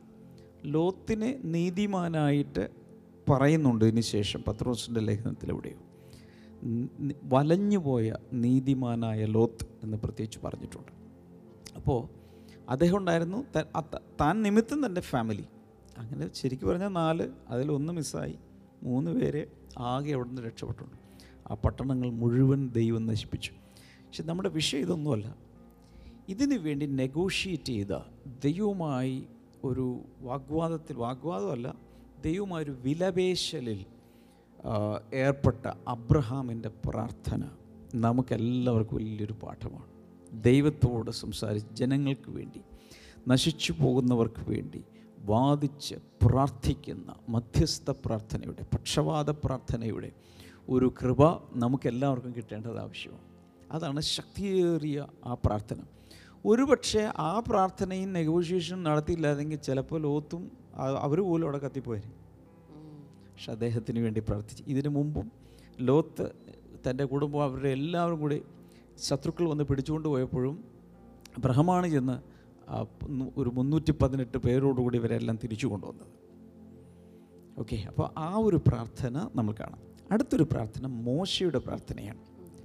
[0.65, 2.84] ലോത്തിനെ നീതിമാനായിട്ട്
[3.29, 4.43] പറയുന്നുണ്ട് ഇതിന് ശേഷം.
[4.47, 5.01] പത്രോസിന്റെ
[6.99, 10.91] നി- വലഞ്ഞുപോയ നീതിമാനായ ലോത്ത് എന്ന് പ്രത്യേകിച്ച് പറഞ്ഞിട്ടുണ്ട്.
[11.75, 12.07] അപ്പോൾ
[12.69, 13.45] അദ്ദേഹം ഉണ്ടായിരുന്നു
[14.21, 15.45] താൻ നിമിത്തം തന്റെ ഫാമിലി.
[15.97, 18.35] അങ്ങനെ ശരിക്കും പറഞ്ഞാൽ നാല് അതിലൊന്ന് മിസ്സായി.
[18.83, 20.97] മൂന്ന് പേരെ ആകെ അവിടെ നിന്ന് രക്ഷപ്പെട്ടുണ്ട്
[21.51, 23.51] ആ പട്ടണങ്ങൾ മുഴുവൻ ദൈവം നശിപ്പിച്ചു.
[24.07, 25.35] പക്ഷെ നമ്മുടെ വിഷയം ഇതൊന്നുമല്ല.
[26.29, 27.97] ഇതിനു വേണ്ടി നെഗോഷിയേറ്റ് ചെയ്ത
[28.43, 29.23] ദൈവവുമായി
[29.63, 31.84] ഒരു വാഗ്വാദത്തിൽ വാഗ്വാദമല്ല
[32.23, 33.85] ദൈവവുമായ ഒരു വിലപേശലിൽ
[35.13, 37.49] ഏർപ്പെട്ട അബ്രഹാമിന്റെ പ്രാർത്ഥന
[37.95, 39.89] നമുക്കെല്ലാവർക്കും വലിയൊരു പാഠമാണ്.
[40.33, 42.61] ദൈവത്തോട് സംസാരിച്ച് ജനങ്ങൾക്ക് വേണ്ടി
[43.27, 44.83] നശിച്ചു പോകുന്നവർക്ക് വേണ്ടി
[45.19, 50.11] വാദിച്ച് പ്രാർത്ഥിക്കുന്ന മധ്യസ്ഥ പ്രാർത്ഥനയുടെ പക്ഷപാത പ്രാർത്ഥനയുടെ
[50.69, 53.23] ഒരു കൃപ നമുക്കെല്ലാവർക്കും കിട്ടേണ്ടത് ആവശ്യമാണ്.
[53.71, 55.77] അതാണ് ശക്തിയേറിയ ആ പ്രാർത്ഥന.
[56.45, 62.01] ഒരുപക്ഷെ ആ പ്രാർത്ഥനയും നെഗോഷിയേഷനും നടത്തിയില്ലാതെങ്കിൽ ചിലപ്പോൾ ലോത്തും അവർ പോലും അവിടെ കത്തിപ്പോയി.
[63.33, 64.63] പക്ഷെ അദ്ദേഹത്തിന് വേണ്ടി പ്രാർത്ഥിച്ചു.
[64.67, 65.31] ഇതിനു മുമ്പും
[65.79, 66.31] ലോത്ത്
[66.89, 68.41] തന്റെ കുടുംബം അവരുടെ എല്ലാവരും കൂടി
[69.03, 70.63] ശത്രുക്കൾ വന്ന് പിടിച്ചുകൊണ്ട് പോയപ്പോഴും
[71.39, 72.35] ബ്രഹ്മാണ് ചെന്ന്
[73.37, 76.07] ഒരു മുന്നൂറ്റി പതിനെട്ട് പേരോടുകൂടി ഇവരെല്ലാം തിരിച്ചു കൊണ്ടുവന്നത്.
[77.59, 79.79] ഓക്കെ അപ്പോൾ ആ ഒരു പ്രാർത്ഥന നമ്മൾ കാണാം.
[80.11, 82.17] അടുത്തൊരു പ്രാർത്ഥന മോശയുടെ പ്രാർത്ഥനയാണ്.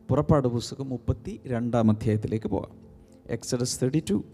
[0.09, 2.79] പുറപ്പാട് പുസ്തകം മുപ്പത്തി രണ്ടാം അധ്യായത്തിലേക്ക് പോകാം.
[3.27, 4.25] Exodus thirty two.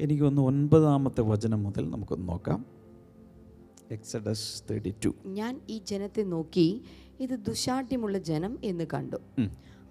[0.00, 2.64] എനിക്കൊന്ന് ഒൻപതാമത്തെ വചനം മുതൽ നമുക്കൊന്ന് നോക്കാം.
[3.90, 5.10] Exodus thirty two.
[5.26, 6.82] ഞാൻ ഈ ജനത്തെ നോക്കി
[7.20, 9.16] ഇത് ദുശാഠ്യമുള്ള ജനം എന്ന് കണ്ടു.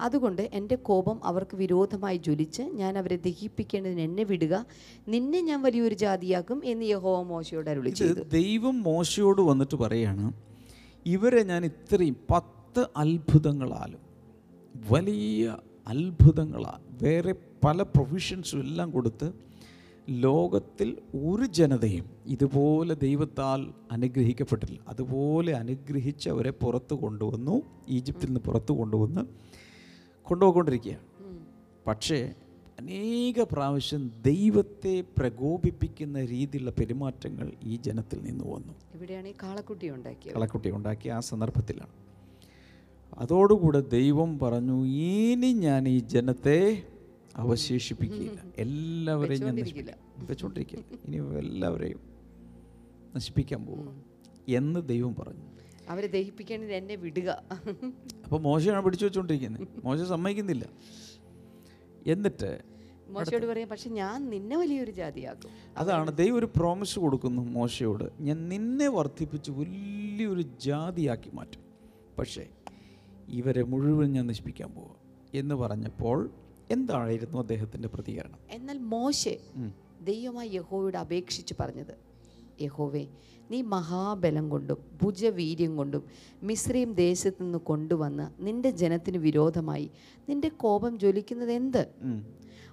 [0.01, 4.65] അതുകൊണ്ട് എന്റെ കോപം അവർക്ക് വിരോധമായി ജ്വലിച്ച് ഞാൻ അവരെ ദഹിപ്പിക്കേണ്ടതിന് എന്നെ വിടുക
[5.07, 8.21] നിന്നെ ഞാൻ വലിയൊരു ജാതിയാക്കും എന്ന് യഹോവ മോശയോട് അരുളി ചെയ്തു.
[8.21, 10.33] ദൈവം മോശയോട് വന്നിട്ട് പറയാണ്
[11.05, 13.99] ഇവരെ ഞാൻ ഇത്രയും പത്ത് അത്ഭുതങ്ങളാലും
[14.89, 19.48] വലിയ അത്ഭുതങ്ങളാൽ വേറെ പല പ്രൊവിഷൻസും എല്ലാം കൊടുത്ത്
[20.09, 24.79] ലോകത്തിൽ ഒരു ജനതയും ഇതുപോലെ ദൈവത്താൽ അനുഗ്രഹിക്കപ്പെട്ടില്ല.
[24.87, 29.21] അതുപോലെ അനുഗ്രഹിച്ച് അവരെ പുറത്തു കൊണ്ടുവന്നു ഈജിപ്തിൽ നിന്ന് പുറത്തു കൊണ്ടുവന്ന്
[30.23, 31.03] കൊണ്ടുപോയിക്കൊണ്ടിരിക്കുകയാണ്.
[31.87, 32.33] പക്ഷേ
[32.79, 38.73] അനേക പ്രാവശ്യം ദൈവത്തെ പ്രകോപിപ്പിക്കുന്ന രീതിയിലുള്ള പെരുമാറ്റങ്ങൾ ഈ ജനത്തിൽ നിന്ന് വന്നു.
[38.95, 40.35] ഇവിടെയാണ് ഈ കാളക്കുട്ടി ഉണ്ടാക്കിയത്.
[40.35, 41.91] കളക്കുട്ടി ഉണ്ടാക്കിയ ആ സന്ദർഭത്തിലാണ്.
[43.17, 46.83] അതോടുകൂടെ ദൈവം പറഞ്ഞു ഇനി ഞാൻ ഈ ജനത്തെ
[47.35, 49.97] അവശേഷിപ്പിക്കില്ല എല്ലാവരെയും ഞാൻ വെച്ചോണ്ടിരിക്കില്ല.
[50.17, 51.99] വെച്ചോണ്ടിരിക്കില്ല ഇനി എല്ലാവരെയും
[53.15, 54.05] നശിപ്പിക്കാൻ പോകും
[54.47, 55.45] എന്ന് ദൈവം പറഞ്ഞു.
[55.89, 57.29] അവരെ ദഹിപ്പിക്കേണ്ടത് എന്നെ വിടുക.
[58.23, 60.69] അപ്പോൾ മോശയാണ് പിടിച്ചു വെച്ചോണ്ടിരിക്കുന്നത് മോശം സമ്മതിക്കുന്നില്ല.
[62.07, 62.63] എന്നിട്ട്
[63.09, 65.51] മോശയോട് പറയാം പക്ഷെ ഞാൻ നിന്നെ വലിയൊരു ജാതിയാക്കും.
[65.77, 68.11] അതാണ് ദൈവം ഒരു പ്രോമിസ് കൊടുക്കുന്നു മോശയോട്.
[68.19, 71.61] ഞാൻ നിന്നെ വർദ്ധിപ്പിച്ച് വലിയൊരു ജാതിയാക്കി മാറ്റും.
[72.19, 72.47] പക്ഷേ
[73.29, 74.95] ഇവരെ മുഴുവൻ ഞാൻ നശിപ്പിക്കാൻ പോവുക
[75.33, 76.29] എന്ന് പറഞ്ഞപ്പോൾ
[76.69, 78.39] എന്തായിരുന്നു അദ്ദേഹത്തിന്റെ പ്രതികരണം?
[78.49, 79.35] എന്നാൽ മോശെ.
[80.05, 81.93] ദൈവമായി യഹോയോട് അപേക്ഷിച്ച് പറഞ്ഞത്
[82.61, 83.03] യഹോവേ
[83.49, 86.03] നീ മഹാബലം കൊണ്ടും ഭുജവീര്യം കൊണ്ടും
[86.43, 89.87] മിശ്രീം ദേശത്തു നിന്ന് കൊണ്ടുവന്ന് നിന്റെ ജനത്തിന് വിരോധമായി
[90.27, 91.81] നിന്റെ കോപം ജ്വലിക്കുന്നത് എന്ത്?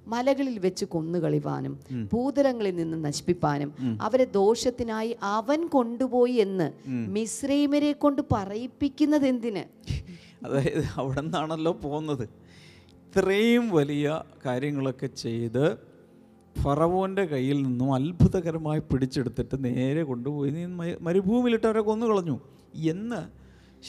[0.07, 1.73] മലകളിൽ വെച്ച് കൊന്നുകളിവാനും
[2.13, 6.69] ഭൂതലങ്ങളിൽ നിന്ന് നശിപ്പിപ്പാനും അവരെ ദോഷത്തിനായി അവൻ കൊണ്ടുപോയി എന്ന്
[7.17, 9.65] മിശ്രീമരെ കൊണ്ട് പറയിപ്പിക്കുന്നത് എന്തിന്
[10.47, 12.25] അതായത് അവിടെ നിന്നാണല്ലോ പോകുന്നത്.
[13.17, 15.77] ഇത്രയും വലിയ കാര്യങ്ങളൊക്കെ ചെയ്ത്
[16.63, 20.51] ഫറവോന്റെ കയ്യിൽ നിന്നും അത്ഭുതകരമായി പിടിച്ചെടുത്തിട്ട് നേരെ കൊണ്ടുപോയി.
[21.01, 22.41] മരുഭൂമിയിലിട്ട് അവരെ കൊന്നു കളഞ്ഞു
[22.91, 23.21] എന്ന്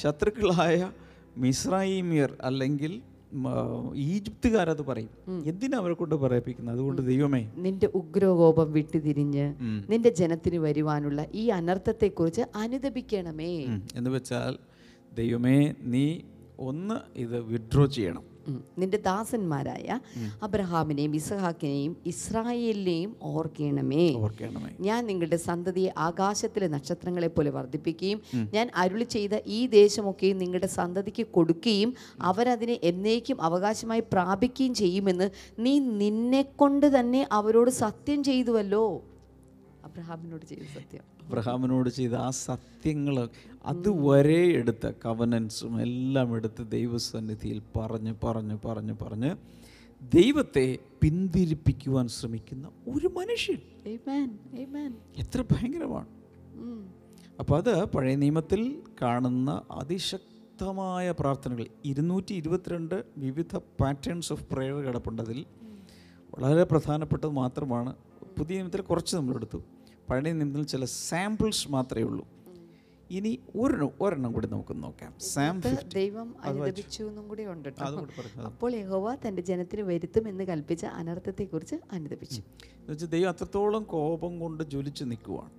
[0.02, 0.92] ശത്രുക്കളായ
[1.38, 3.02] മിസ്രൈമിയർ അല്ലെങ്കിൽ
[3.96, 5.10] ഈജിപ്തുകാരത് പറയും.
[5.46, 6.76] എന്തിനാ അവരെ കൊണ്ട് പറയിപ്പിക്കുന്നത്?
[6.76, 7.52] അതുകൊണ്ട് ദൈവമേ.
[7.56, 9.56] നിന്റെ ഉഗ്രകോപം വിട്ടുതിരിഞ്ഞ്
[9.90, 13.52] നിന്റെ ജനത്തിന് വരുവാനുള്ള ഈ അനർത്ഥത്തെ കുറിച്ച് അനുദപിക്കണമേ
[13.96, 14.56] എന്ന് വെച്ചാൽ
[15.16, 16.20] ദൈവമേ നീ
[16.60, 18.37] ഒന്ന് ഇത് വിഡ്രോ ചെയ്യണം.
[18.80, 20.00] നിന്റെ ദാസന്മാരായ
[20.42, 24.08] അബ്രഹാമിനെയും ഇസഹാക്കിനെയും ഇസ്രായേലിനെയും ഓർക്കണമേ.
[24.80, 28.22] ഞാൻ നിങ്ങളുടെ സന്തതിയെ ആകാശത്തിലെ നക്ഷത്രങ്ങളെ പോലെ വർദ്ധിപ്പിക്കുകയും
[28.54, 35.30] ഞാൻ അരുളി ചെയ്ത ഈ ദേശമൊക്കെയും നിങ്ങളുടെ സന്തതിക്ക് കൊടുക്കുകയും അവരതിനെ എന്നേക്കും അവകാശമായി പ്രാപിക്കുകയും ചെയ്യുമെന്ന്
[35.60, 39.04] നീ നിന്നെ കൊണ്ട് തന്നെ അവരോട് സത്യം ചെയ്തുവല്ലോ.
[39.84, 41.16] അബ്രഹാമിനോട് ചെയ്ത സത്യം.
[41.28, 43.30] അബ്രഹാമിനോട് ചെയ്ത ആ സത്യങ്ങൾ
[43.66, 49.36] അതുവരെ എടുത്ത കവനൻസും എല്ലാം എടുത്ത് ദൈവസന്നിധിയിൽ പറഞ്ഞ് പറഞ്ഞ് പറഞ്ഞ് പറഞ്ഞ്
[50.02, 53.58] ദൈവത്തെ പിന്തിരിപ്പിക്കുവാൻ ശ്രമിക്കുന്ന ഒരു മനുഷ്യൻ.
[55.18, 56.06] എത്ര ഭയങ്കരമാണ്.
[56.06, 56.90] അപ്പം
[57.40, 61.66] അപ്പോൾ അത് പഴയ നിയമത്തിൽ കാണുന്ന അതിശക്തമായ പ്രാർത്ഥനകൾ.
[61.86, 65.46] ഇരുന്നൂറ്റി ഇരുപത്തിരണ്ട് വിവിധ പാറ്റേൺസ് ഓഫ് പ്രെയർ കിടപ്പുണ്ടതിൽ.
[66.40, 67.96] വളരെ പ്രധാനപ്പെട്ടത് മാത്രമാണ്.
[68.40, 69.63] പുതിയ നിയമത്തിൽ കുറച്ച് നമ്മളെടുത്തു.
[70.10, 72.28] പഴയ നിയമത്തിൽ ചില സാമ്പിൾസ് മാത്രമേ ഉള്ളൂ.
[73.12, 75.13] ഇനി ഒരെണ്ണം ഒരെണ്ണം കൂടി നമുക്ക് നോക്കാം.
[75.20, 75.62] സാം
[75.93, 77.70] ദൈവം അനുദപിച്ചു എന്നും കൂടി ഉണ്ട്
[78.46, 82.41] അപ്പോൾ യഹോവ തന്റെ ജനത്തിന് വരുത്തും എന്ന് കൽപ്പിച്ച അനർത്ഥത്തെക്കുറിച്ച് അനുദപിച്ചു.
[83.06, 85.50] ദൈവം അത്രത്തോളം കോപം കൊണ്ട് ജ്വലിച്ചു നിൽക്കുവാണ്.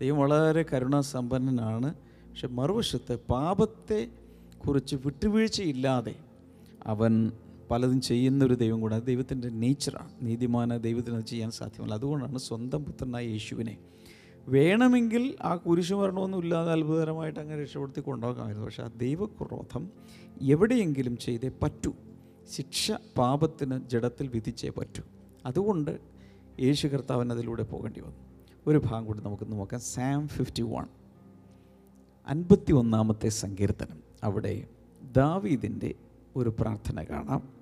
[0.00, 1.94] ദൈവം വളരെ കരുണാസമ്പന്നനാണ്.
[2.30, 4.08] പക്ഷെ മറുവശത്ത് പാപത്തെ
[4.66, 6.14] കുറിച്ച് വിട്ടുവീഴ്ചയില്ലാതെ
[6.86, 7.32] അവൻ
[7.70, 11.94] പലതും ചെയ്യുന്നൊരു ദൈവം കൂടെ അത് ദൈവത്തിന്റെ നേച്ചറാണ് നീതിമാന ദൈവത്തിന് ചെയ്യാൻ സാധ്യമല്ല.
[11.94, 13.78] അതുകൊണ്ടാണ് സ്വന്തം പുത്രനായ യേശുവിനെ
[14.48, 18.66] വേണമെങ്കിൽ ആ കുരിശുമരണമൊന്നും ഇല്ലാതെ അത്ഭുതകരമായിട്ട് അങ്ങനെ രക്ഷപ്പെടുത്തി കൊണ്ടുപോകാമായിരുന്നു.
[18.66, 19.90] പക്ഷേ ആ ദൈവക്രോധം
[20.42, 21.92] എവിടെയെങ്കിലും ചെയ്തേ പറ്റൂ.
[22.50, 25.02] ശിക്ഷ പാപത്തിന് ജഡത്തിൽ വിധിച്ചേ പറ്റൂ.
[25.46, 25.98] അതുകൊണ്ട്
[26.60, 28.16] യേശു കർത്താവിന് അതിലൂടെ പോകേണ്ടി വന്നു.
[28.66, 29.80] ഒരു ഭാഗം കൂടി നമുക്ക് നോക്കാം.
[29.80, 30.84] Psalm fifty one.
[32.28, 34.02] അൻപത്തി ഒന്നാമത്തെ സങ്കീർത്തനം.
[34.22, 34.66] അവിടെ
[35.16, 35.94] ദാവീദിന്റെ
[36.36, 37.57] ഒരു പ്രാർത്ഥന കാണാം.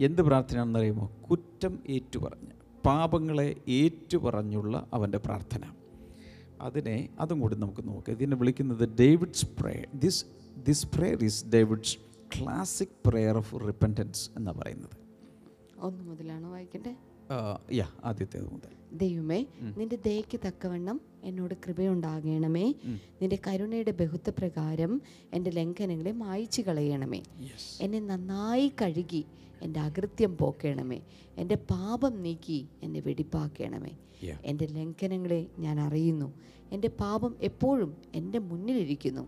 [0.00, 2.52] എന്ത് പ്രാർത്ഥനയാണെന്ന് അറിയുമോ കുറ്റം ഏറ്റുപറഞ്ഞ്
[2.86, 5.64] പാപങ്ങളെ ഏറ്റുപറഞ്ഞുള്ള അവന്റെ പ്രാർത്ഥന.
[6.60, 8.14] അതിനെ അതും കൂടി നമുക്ക് നോക്കാം.
[8.16, 10.24] ഇതിനെ വിളിക്കുന്നത് David's prayer this
[10.68, 11.98] this prayer is David's
[12.34, 14.96] classic prayer of repentance എന്നാണ് പറയുന്നത്.
[15.78, 17.09] ഒന്ന് മുതലാണ് വായിക്കണ്ടേ യാ
[18.04, 18.72] ആദ്യത്തേത് മുതൽ.
[18.92, 22.74] ദൈവമേ നിന്റെ ദയക്ക് തക്കവണ്ണം എന്നോട് കൃപയുണ്ടാകണമേ.
[23.20, 25.00] നിന്റെ കരുണയുടെ ബഹുത്വ പ്രകാരം
[25.34, 27.22] എന്റെ ലംഘനങ്ങളെ മായ്ച്ചു കളയണമേ.
[27.80, 29.24] എന്നെ നന്നായി കഴുകി
[29.62, 31.00] എന്റെ അകൃത്യം പോക്കണമേ.
[31.38, 33.92] എന്റെ പാപം നീക്കി എന്നെ വെടിപ്പാക്കണമേ.
[34.44, 36.34] എന്റെ ലംഘനങ്ങളെ ഞാൻ അറിയുന്നു.
[36.72, 39.24] എന്റെ പാപം എപ്പോഴും എന്റെ മുന്നിലിരിക്കുന്നു.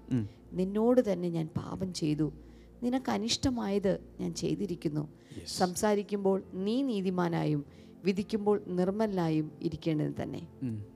[0.52, 2.32] നിന്നോട് തന്നെ ഞാൻ പാപം ചെയ്തു.
[2.82, 5.08] നിനക്ക് അനിഷ്ടമായത് ഞാൻ ചെയ്തിരിക്കുന്നു.
[5.46, 10.42] സംസാരിക്കുമ്പോൾ നീ നീതിമാനായും വിധിക്കുമ്പോൾ നിർമ്മലായും ഇരിക്കേണ്ടത് തന്നെ.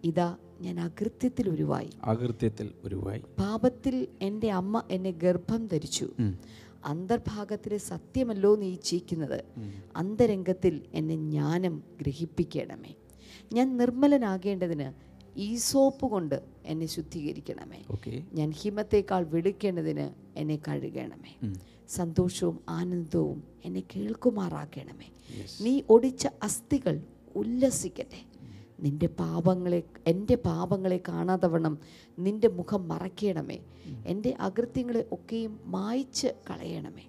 [0.05, 1.91] ഇതാ ഞാൻ അകൃത്യത്തിൽ ഉരുവായി.
[2.05, 3.23] അകൃത്യത്തിൽ ഉരുവായി.
[3.39, 6.09] പാപത്തിൽ എന്റെ അമ്മ എന്നെ ഗർഭം ധരിച്ചു.
[6.85, 9.45] അന്തർഭാഗത്തിലെ സത്യമല്ലോ നീ ഇച്ഛിക്കുന്നത്
[9.97, 12.95] അന്തരംഗത്തിൽ എന്നെ ജ്ഞാനം ഗ്രഹിപ്പിക്കണമേ.
[13.53, 14.89] ഞാൻ നിർമ്മലനാകേണ്ടതിന്
[15.57, 17.81] സോപ്പ് കൊണ്ട് എന്നെ ശുദ്ധീകരിക്കണമേ.
[18.33, 21.33] ഞാൻ ഹിമത്തേക്കാൾ വെളുക്കേണ്ടതിന് എന്നെ കഴുകണമേ.
[21.89, 25.11] സന്തോഷവും ആനന്ദവും എന്നെ കേൾക്കുമാറാക്കണമേ.
[25.61, 27.01] നീ ഒടിച്ച അസ്ഥികൾ
[27.37, 28.37] ഉല്ലസിക്കട്ടെ.
[28.81, 31.79] നിന്റെ പാപങ്ങളെ എന്റെ പാപങ്ങളെ കാണാതവണ്ണം
[32.19, 33.59] നിന്റെ മുഖം മറയ്ക്കണമേ.
[34.07, 37.03] എന്റെ അകൃത്യങ്ങളെ ഒക്കെയും മായ്ച്ച് കളയണമേ.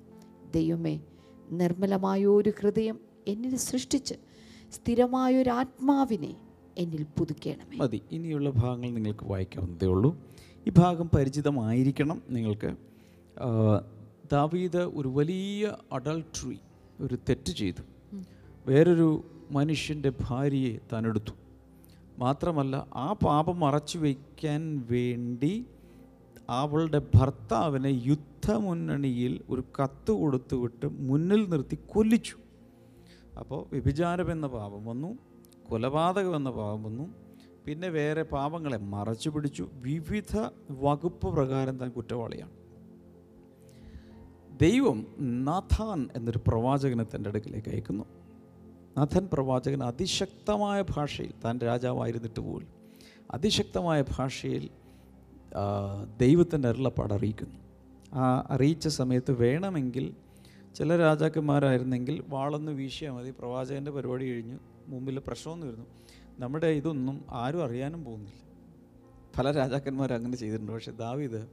[0.56, 1.00] ദൈവമേ
[1.52, 4.14] നിർമ്മലമായൊരു ഹൃദയം എന്നിൽ സൃഷ്ടിച്ച്
[4.72, 6.36] സ്ഥിരമായൊരു ആത്മാവിനെ
[6.78, 7.78] എന്നിൽ പുതുക്കണമേ.
[7.78, 8.02] മതി.
[8.12, 10.18] ഇനിയുള്ള ഭാഗങ്ങൾ നിങ്ങൾക്ക് വായിക്കാവുന്നതേ ഉള്ളൂ.
[10.68, 12.76] ഈ ഭാഗം പരിചിതമായിരിക്കണം നിങ്ങൾക്ക്.
[14.32, 16.60] ദാവീദ് ഒരു വലിയ അഡൾട്രി
[17.02, 17.84] ഒരു തെറ്റ് ചെയ്തു.
[18.68, 21.34] വേറൊരു മനുഷ്യന്റെ ഭാര്യയെ താനെടുത്തു.
[22.20, 25.66] മാത്രമല്ല ആ പാപം മറച്ചു വയ്ക്കാൻ വേണ്ടി
[26.50, 32.36] അവളുടെ ഭർത്താവിനെ യുദ്ധമുന്നണിയിൽ ഒരു കത്ത് കൊടുത്തുവിട്ട് മുന്നിൽ നിർത്തി കൊല്ലിച്ചു.
[33.40, 35.18] അപ്പോൾ വ്യഭിചാരം എന്ന പാപം വന്നു
[35.70, 37.06] കൊലപാതകം എന്ന പാപം വന്നു
[37.66, 39.70] പിന്നെ വേറെ പാപങ്ങളെ മറച്ചു പിടിച്ചു.
[39.74, 42.57] വിവിധ വകുപ്പ് പ്രകാരം താൻ കുറ്റവാളിയാണ്.
[44.62, 48.04] ദൈവം നാഥാൻ എന്നൊരു പ്രവാചകനെ തന്റെ അടുക്കിലേക്ക് അയക്കുന്നു.
[48.98, 52.70] നാഥൻ പ്രവാചകൻ അതിശക്തമായ ഭാഷയിൽ താൻ രാജാവായിരുന്നിട്ട് പോലും
[53.34, 54.70] അതിശക്തമായ ഭാഷയിൽ
[56.18, 57.60] ദൈവത്തിന്റെ അരുളപ്പാട് അറിയിക്കുന്നു.
[58.14, 60.14] ആ അറിയിച്ച സമയത്ത് വേണമെങ്കിൽ
[60.76, 65.86] ചില രാജാക്കന്മാരായിരുന്നെങ്കിൽ വാളൊന്ന് വീശിയാൽ മതി പ്രവാചകന്റെ പരിപാടി കഴിഞ്ഞു മുമ്പിൽ പ്രശ്നമൊന്നും വരുന്നു.
[66.40, 68.42] നമ്മുടെ ഇതൊന്നും ആരും അറിയാനും പോകുന്നില്ല.
[69.38, 70.72] പല രാജാക്കന്മാരും അങ്ങനെ ചെയ്തിട്ടുണ്ട്.
[70.72, 71.48] പക്ഷേ ദാവീദ്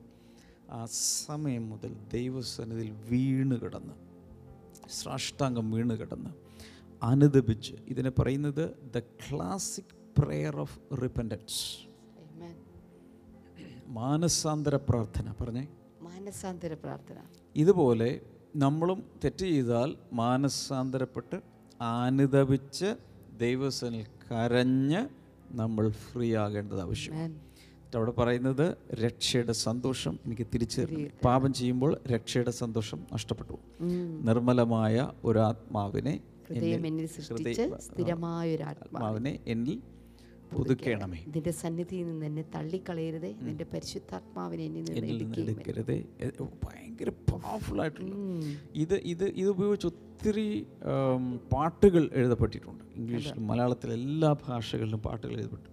[0.72, 3.94] ആ സമയം മുതൽ ദൈവസന്നിധിയിൽ വീണ് കിടന്ന്
[4.98, 6.32] സാഷ്ടാംഗം വീണ് കിടന്ന്
[7.02, 11.60] അനുദപിച്ച് ഇതിനെ പറയുന്നത് the classic prayer of repentance
[12.24, 12.54] Amen.
[13.94, 15.64] മാനസാന്തര പ്രാർത്ഥന പറഞ്ഞേ
[16.02, 17.18] മാനസാന്തര പ്രാർത്ഥന
[17.56, 18.10] ഇതുപോലെ
[18.56, 21.38] നമ്മളും തെറ്റ് ചെയ്താൽ മാനസാന്തരപ്പെട്ട്
[21.80, 22.90] അനുദപിച്ച്
[23.40, 25.02] ദൈവസനിൽ കരഞ്ഞ്
[25.52, 27.32] നമ്മൾ ഫ്രീ ആകേണ്ടത് ആവശ്യം Amen.
[27.32, 27.43] എന്നിട്ട്
[27.96, 30.86] അവിടെ പറയുന്നത് രക്ഷയുടെ സന്തോഷം എനിക്ക് തിരിച്ചു
[31.24, 33.58] പാപം ചെയ്യുമ്പോൾ രക്ഷയുടെ സന്തോഷം നഷ്ടപ്പെട്ടു.
[34.28, 36.20] നിർമ്മലമായ ഒരു ആത്മാവിനെ
[38.68, 39.80] ആത്മാവിനെ എന്നിൽ
[40.54, 41.20] പുതുക്കേണമേ.
[41.34, 43.30] നിന്റെ സന്നിധിയിൽ നിന്ന് എന്നെ തള്ളിക്കളയരുതേ.
[43.42, 44.64] നിന്റെ പരിശുദ്ധാത്മാവിനെ
[45.42, 46.04] എടുക്കരുതേ.
[46.64, 48.14] ഭയങ്കര പവർഫുൾ ആയിട്ടുള്ള
[48.74, 50.66] ഇത് ഇത് ഇത് ഉപയോഗിച്ച് ഒത്തിരി
[51.52, 52.84] പാട്ടുകൾ എഴുതപ്പെട്ടിട്ടുണ്ട്.
[52.96, 55.70] ഇംഗ്ലീഷിലും മലയാളത്തിലും എല്ലാ ഭാഷകളിലും പാട്ടുകൾ എഴുതപ്പെട്ടു.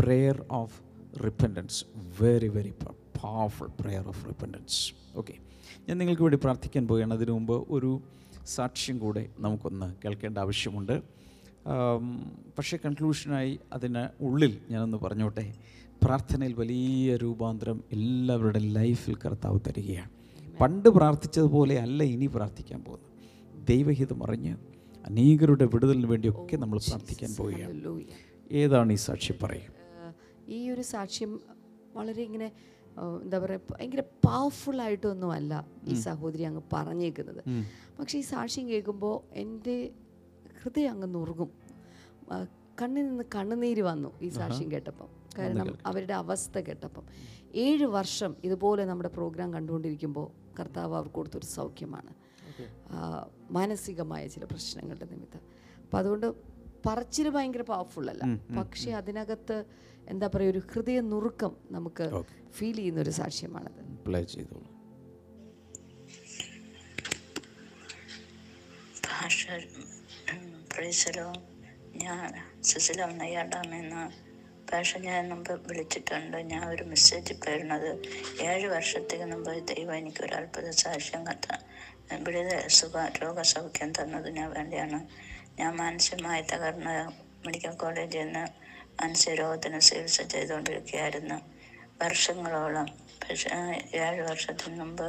[0.00, 0.87] Prayer of
[1.24, 1.84] repentance
[2.22, 2.72] very very
[3.22, 5.34] powerful prayer of repentance okay
[5.88, 7.14] ഞാൻ നിങ്ങൾക്ക് വേണ്ടി പ്രാർത്ഥിക്കാൻ പോവുകയാണ്.
[7.14, 8.00] അതിനു മുമ്പ് ഒരു
[8.46, 11.02] സാക്ഷ്യം കൂടെ നമുക്കൊന്ന് കേൾക്കേണ്ട ആവശ്യമുണ്ട്.
[12.58, 15.54] പക്ഷേ കൺക്ലൂഷനായി അതിന് ഉള്ളിൽ ഞാനൊന്ന് പറഞ്ഞോട്ടെ.
[16.04, 20.10] പ്രാർത്ഥനയിൽ വലിയ രൂപാന്തരം എല്ലാവരുടെ ലൈഫിൽ കർത്താവ് തരികയാണ്.
[20.60, 23.10] പണ്ട് പ്രാർത്ഥിച്ചതുപോലെ അല്ല ഇനി പ്രാർത്ഥിക്കാൻ പോകുന്നത്.
[23.68, 24.56] ദൈവഹിതം അറിഞ്ഞ്
[25.06, 28.00] അനേകരുടെ വിടുതലിന് വേണ്ടിയൊക്കെ നമ്മൾ പ്രാർത്ഥിക്കാൻ പോവുകയാണ്.
[28.52, 29.77] ഏതാണ് ഈ സാക്ഷി പറയും ഏഹ്
[30.56, 31.32] ഈ ഒരു സാക്ഷ്യം
[31.96, 32.48] വളരെ ഇങ്ങനെ
[33.24, 35.52] എന്താ പറയുക ഭയങ്കര പവർഫുൾ ആയിട്ടൊന്നും അല്ല
[35.90, 37.42] ഈ സഹോദരി അങ്ങ് പറഞ്ഞേക്കുന്നത്.
[37.98, 39.76] പക്ഷേ ഈ സാക്ഷ്യം കേൾക്കുമ്പോൾ എന്റെ
[40.60, 41.50] ഹൃദയം അങ്ങ് നുറുകും
[42.80, 45.08] കണ്ണിൽ നിന്ന് കണ്ണുനീര് വന്നു ഈ സാക്ഷ്യം കേട്ടപ്പം.
[45.38, 47.04] കാരണം അവരുടെ അവസ്ഥ കേട്ടപ്പം.
[47.64, 50.26] ഏഴ് വർഷം ഇതുപോലെ നമ്മുടെ പ്രോഗ്രാം കണ്ടുകൊണ്ടിരിക്കുമ്പോൾ
[50.58, 52.12] കർത്താവ് അവർക്ക് കൊടുത്തൊരു സൗഖ്യമാണ്.
[53.56, 55.42] മാനസികമായ ചില പ്രശ്നങ്ങളുടെ നിമിത്തം.
[55.84, 56.28] അപ്പം അതുകൊണ്ട്
[56.86, 58.24] പറച്ചിൽ ഭയങ്കര പവർഫുൾ അല്ല.
[58.58, 59.56] പക്ഷേ അതിനകത്ത്
[60.08, 62.04] എന്താ പറയുക ഒരു ഹൃദയ നുറുക്കം നമുക്ക്
[62.56, 63.80] ഫീൽ ചെയ്യുന്ന ഒരു സാക്ഷ്യമാണത്.
[64.06, 64.68] പ്ലേ ചെയ്തോളൂ.
[70.72, 71.28] പ്രൈസലോ
[72.02, 72.32] ഞാൻ
[74.72, 76.36] ഭാഷ ഞാൻ മുമ്പ് വിളിച്ചിട്ടുണ്ട്.
[76.36, 77.90] ഞാൻ ഒരു മെസ്സേജ് പറയുന്നത്
[78.40, 81.46] ഏഴ് വർഷത്തേക്ക് മുമ്പ് ദൈവം എനിക്കൊരു അത്ഭുത സാക്ഷ്യം കത്ത
[82.26, 85.00] വിളിത സുഖ രോഗസൗഖ്യം തന്നതിന് വേണ്ടിയാണ്.
[85.58, 86.90] ഞാൻ മാനസികമായി തകർന്ന
[87.46, 88.44] മെഡിക്കൽ കോളേജിൽ നിന്ന്
[89.00, 91.38] മാനസിക രോഗത്തിന് ചികിത്സ ചെയ്തുകൊണ്ടിരിക്കുകയായിരുന്നു.
[92.02, 92.88] വർഷങ്ങളോളം.
[93.22, 93.50] പക്ഷേ
[93.94, 95.08] ഏഴ് വർഷത്തിന് മുമ്പ്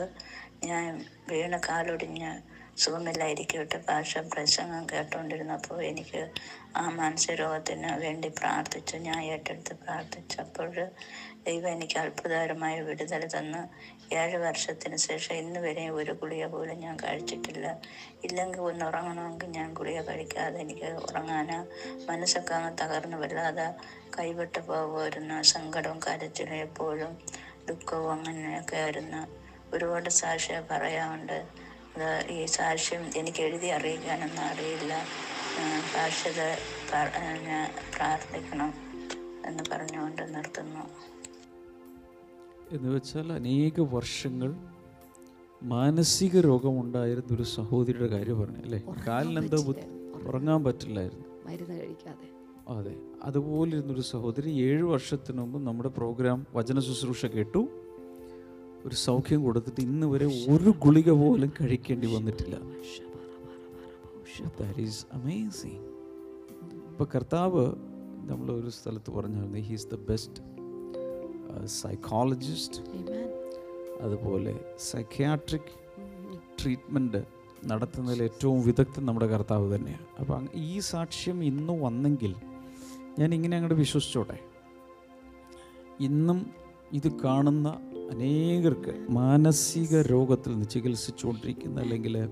[0.64, 2.32] ഞാൻ വീണ കാലൊടിഞ്ഞ്
[2.78, 6.22] സുഖമില്ലായിരിക്കട്ടെ ഭാഷ പ്രസംഗം കേട്ടുകൊണ്ടിരുന്നപ്പോൾ എനിക്ക്
[6.78, 8.98] ആ മാനസികരോഗത്തിന് വേണ്ടി പ്രാർത്ഥിച്ചു.
[8.98, 10.70] ഞാൻ ഏറ്റെടുത്ത് പ്രാർത്ഥിച്ചപ്പോൾ
[11.48, 13.62] ദൈവം എനിക്ക് അത്ഭുതകരമായ വിടുതൽ തന്ന്.
[14.14, 17.78] ഏഴ് വർഷത്തിന് ശേഷം ഇന്ന് വരെ ഒരു ഗുളിക പോലും ഞാൻ കഴിച്ചിട്ടില്ല.
[18.24, 21.66] ഇല്ലെങ്കിൽ ഒന്ന് ഉറങ്ങണമെങ്കിൽ ഞാൻ ഗുളിക കഴിക്കാതെ എനിക്ക് ഉറങ്ങാനോ
[22.06, 23.74] മനസ്സൊക്കെ അങ്ങ് തകർന്ന് വല്ലാതെ
[24.20, 27.18] കൈവിട്ട് പോകുമായിരുന്നു സങ്കടവും കരച്ചിലും എപ്പോഴും
[27.68, 29.28] ദുഃഖവും അങ്ങനെയൊക്കെ ആയിരുന്നു.
[29.74, 31.46] ഒരുപാട് സാക്ഷ്യം പറയാറുണ്ട്
[31.96, 35.06] അത് ഈ സാക്ഷ്യം എനിക്ക് എഴുതി അറിയിക്കാനൊന്നും അറിയില്ല.
[35.94, 36.42] സാക്ഷ്യത
[37.96, 38.74] പ്രാർത്ഥിക്കണം
[39.46, 40.84] എന്ന് പറഞ്ഞുകൊണ്ട് നിർത്തുന്നു.
[42.72, 44.56] എന്ന് വെച്ചാൽ അനേക വർഷങ്ങൾ
[45.64, 48.84] മാനസിക രോഗമുണ്ടായിരുന്ന ഒരു സഹോദരിയുടെ കാര്യം പറഞ്ഞു അല്ലേ?
[49.08, 49.76] കാലിനെന്തോ
[50.28, 51.26] ഉറങ്ങാൻ പറ്റില്ലായിരുന്നു.
[51.48, 52.30] മരുന്ന് കഴിക്കാതെ.
[52.68, 52.96] അതെ.
[53.24, 57.68] അതുപോലെ ഇരുന്നൊരു സഹോദരി ഏഴ് വർഷത്തിന് മുമ്പ് നമ്മുടെ പ്രോഗ്രാം വചന ശുശ്രൂഷ കേട്ടു.
[58.86, 62.56] ഒരു സൗഖ്യം കൊടുത്തിട്ട് ഇന്ന് വരെ ഒരു ഗുളിക പോലും കഴിക്കേണ്ടി വന്നിട്ടില്ല.
[64.46, 64.66] ഇപ്പൊ
[65.14, 65.86] അമേസിങ്
[66.90, 67.66] ഇപ്പോൾ കർത്താവ്
[68.26, 70.59] നമ്മൾ ഒരു സ്ഥലത്ത് പറഞ്ഞായിരുന്നു ഹീസ് ദ ബെസ്റ്റ്
[71.66, 72.82] സൈക്കോളജിസ്റ്റ്.
[74.02, 75.72] അതുപോലെ സൈക്യാട്രിക്
[76.62, 77.24] ട്രീറ്റ്മെന്റ്
[77.66, 82.36] നടത്തുന്നതിൽ ഏറ്റവും വിദഗ്ധൻ നമ്മുടെ കർത്താവ് തന്നെയാണ് അപ്പം ഈ സാക്ഷ്യം ഇന്ന് വന്നെങ്കിൽ
[83.20, 84.40] ഞാൻ ഇങ്ങനെ അങ്ങോട്ട് വിശ്വസിച്ചോട്ടെ
[86.00, 86.46] ഇന്നും
[86.94, 87.70] ഇത് കാണുന്ന
[88.12, 92.30] അനേകർക്ക് മാനസിക രോഗത്തിൽ നിന്ന് ചികിത്സിച്ചുകൊണ്ടിരിക്കുന്ന അല്ലെങ്കിൽ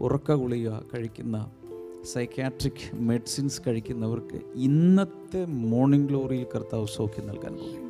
[0.00, 1.50] ഉറക്ക ഗുളിക കഴിക്കുന്ന
[2.04, 7.89] സൈക്യാട്രിക് മെഡിസിൻസ് കഴിക്കുന്നവർക്ക് ഇന്നത്തെ മോർണിംഗ് ഗ്ലോറിയിൽ കർത്താവ് സൗഖ്യം നൽകാൻ പോകും.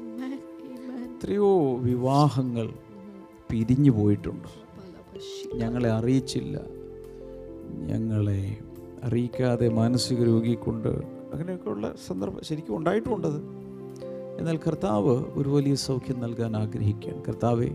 [1.20, 2.72] എത്രയോ വിവാഹങ്ങൾ
[3.50, 4.48] പിരിഞ്ഞു പോയിട്ടുണ്ട്.
[5.54, 6.60] ഞങ്ങളെ അറിയിച്ചില്ല.
[7.70, 8.56] ഞങ്ങളെ
[9.02, 10.88] അറിയിക്കാതെ മാനസിക രോഗി കൊണ്ട്
[11.32, 13.36] അങ്ങനെയൊക്കെയുള്ള സന്ദർഭം ശരിക്കും ഉണ്ടായിട്ടുണ്ടത്
[14.38, 17.24] എന്നാൽ കർത്താവ് ഒരു വലിയ സൗഖ്യം നൽകാൻ ആഗ്രഹിക്കുകയാണ്.
[17.24, 17.68] കർത്താവെ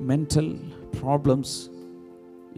[0.00, 0.58] മെന്റൽ
[1.00, 1.68] പ്രോബ്ലംസ്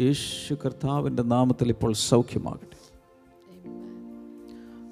[0.01, 2.99] യേശു കർത്താവിന്റെ നാമത്തിൽ ഇപ്പോൾ സൗഖ്യമാകട്ടെ.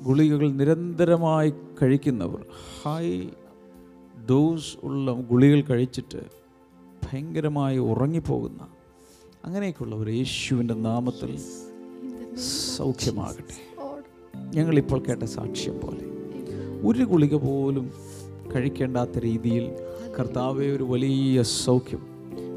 [0.04, 2.46] ഗുളികകൾ നിരന്തരമായി കഴിക്കുന്നവർ
[2.84, 3.28] ഹൈ
[4.30, 6.22] ഡോസ് ഉള്ള ഗുളികൾ കഴിച്ചിട്ട്
[7.04, 8.66] ഭയങ്കരമായി ഉറങ്ങിപ്പോകുന്ന
[9.94, 11.38] ഒരു യേശുവിന്റെ നാമത്തിൽ
[12.76, 13.56] സൗഖ്യമാകട്ടെ.
[14.54, 16.04] ഞങ്ങളിപ്പോൾ കേട്ട സാക്ഷ്യം പോലെ
[16.88, 17.92] ഒരു ഗുളിക പോലും
[18.54, 19.70] കഴിക്കേണ്ടാത്ത രീതിയിൽ
[20.18, 22.06] കർത്താവെ ഒരു വലിയ സൗഖ്യം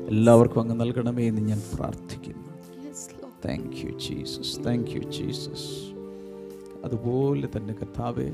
[0.08, 2.49] എല്ലാവർക്കും അങ്ങ് നൽകണമേ എന്ന് ഞാൻ പ്രാർത്ഥിക്കുന്നു.
[3.47, 5.69] Thank you Jesus thank you Jesus
[6.84, 8.34] അതുപോലെ തന്നെ കർത്താവെ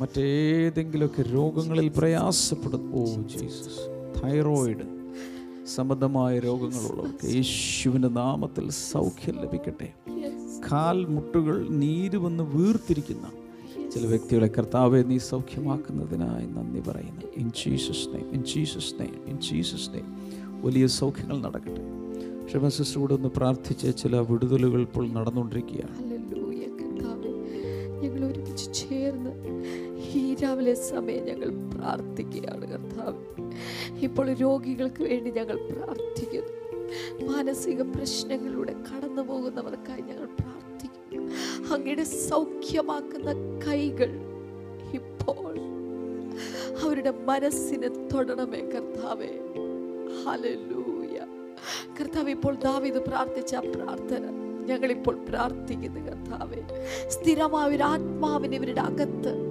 [0.00, 3.80] മറ്റേതെങ്കിലുമൊക്കെ രോഗങ്ങളിൽ പ്രയാസപ്പെടും ഓ ജീസസ്.
[4.24, 4.98] തൈറോയിഡ്
[5.74, 9.92] സംബന്ധമായ രോഗങ്ങളുള്ളവർക്ക് യേശുവിന്റെ നാമത്തിൽ സൗഖ്യം ലഭിക്കട്ടെ.
[10.72, 13.30] കാൽ മുട്ടുകൾ നീര് വന്ന് വീർത്തിരിക്കുന്ന
[13.90, 17.22] ചില വ്യക്തികളെ കർത്താവെ നീ സൗഖ്യമാക്കുന്നതിനായി നന്ദി പറയുന്നു.
[17.36, 21.82] In Jesus name in Jesus name in Jesus name വലിയ സൗഖ്യങ്ങൾ നടക്കട്ടെ.
[22.46, 26.17] ക്ഷമ കൂടെ ഒന്ന് പ്രാർത്ഥിച്ച് ചില വിടുതലുകൾ ഇപ്പോൾ നടന്നുകൊണ്ടിരിക്കുകയാണ്.
[30.38, 33.22] ഈ രാവിലെ സമയം ഞങ്ങൾ പ്രാർത്ഥിക്കുകയാണ് കർത്താവ്.
[33.98, 36.52] ഇപ്പോൾ രോഗികൾക്ക് വേണ്ടി ഞങ്ങൾ പ്രാർത്ഥിക്കുന്നു.
[37.26, 41.32] മാനസിക പ്രശ്നങ്ങളിലൂടെ കടന്നു പോകുന്നവർക്കായി ഞങ്ങൾ പ്രാർത്ഥിക്കുന്നു.
[41.74, 43.32] അങ്ങയുടെ സൗഖ്യമാക്കുന്ന
[43.66, 44.10] കൈകൾ
[44.94, 45.58] ഇപ്പോൾ
[46.84, 49.32] അവരുടെ മനസ്സിനെ തൊടണമേ കർത്താവേ.
[50.24, 51.18] ഹലൂയ
[52.00, 54.24] കർത്താവ് ഇപ്പോൾ ദാവിത് പ്രാർത്ഥിച്ച പ്രാർത്ഥന
[54.66, 56.62] ഞങ്ങളിപ്പോൾ പ്രാർത്ഥിക്കുന്നു കർത്താവെ.
[57.08, 59.47] സ്ഥിരമായ ഒരു ആത്മാവിന് ഇവരുടെ അകത്ത്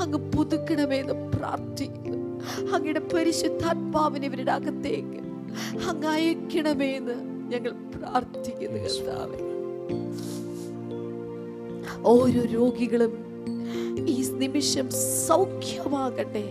[0.00, 2.18] അങ്ങ് പുതുക്കണമെന്ന് പ്രാർത്ഥിക്കുന്നു.
[2.74, 5.20] അങ്ങയുടെ പരിശുദ്ധാത്മാവിന് ഇവരുടെ അകത്തേക്ക്
[5.88, 7.16] അങ്ങ് അയക്കണമെന്ന്
[7.52, 9.40] ഞങ്ങൾ പ്രാർത്ഥിക്കുന്നു കർത്താവെ.
[12.04, 13.12] ഓരോ രോഗികളും
[14.08, 14.90] ഈ നിമിഷം
[15.26, 16.46] സൗഖ്യമാകട്ടെ.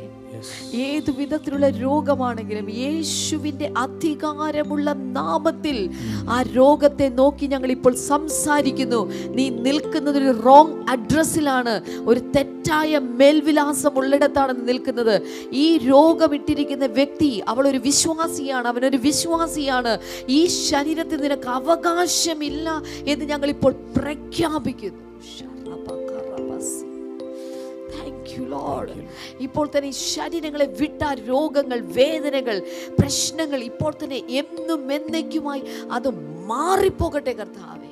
[0.73, 5.89] ഏതു വിധത്തിലുള്ള രോഗമാണെങ്കിലും യേശുവിന്റെ അധികാരമുള്ള നാമത്തിൽ
[6.29, 9.11] ആ രോഗത്തെ നോക്കി ഞങ്ങൾ ഇപ്പോൾ സംസാരിക്കുന്നു.
[9.27, 15.21] നീ നിൽക്കുന്നത് ഒരു റോങ് അഡ്രസ്സിലാണ് ഒരു തെറ്റായ മേൽവിലാസം ഉള്ളിടത്താണ് നിൽക്കുന്നത്.
[15.51, 18.67] ഈ രോഗം ഇട്ടിരിക്കുന്ന വ്യക്തി അവൾ ഒരു വിശ്വാസിയാണ്.
[18.67, 19.99] അവനൊരു വിശ്വാസിയാണ്.
[20.29, 25.07] ഈ ശരീരത്തിൽ നിനക്ക് അവകാശമില്ല എന്ന് ഞങ്ങൾ ഇപ്പോൾ പ്രഖ്യാപിക്കുന്നു.
[28.53, 28.89] Lord.
[29.39, 32.61] ഇപ്പോൾ തന്നെ ഈ ശരീരങ്ങളെ വിട്ട രോഗങ്ങൾ വേദനകൾ
[32.99, 36.09] പ്രശ്നങ്ങൾ ഇപ്പോൾ തന്നെ എന്നും എന്നേക്കുമായി അത്
[36.45, 37.91] മാറിപ്പോകട്ടെ കർത്താവേ.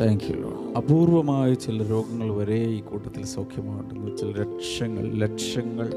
[0.00, 0.38] താങ്ക് യു
[0.76, 4.16] അപൂർവമായ ചില രോഗങ്ങൾ വരെ ഈ കൂട്ടത്തിൽ സൗഖ്യമാകുന്നു.
[4.16, 5.88] ചില ലക്ഷങ്ങൾ ലക്ഷങ്ങൾ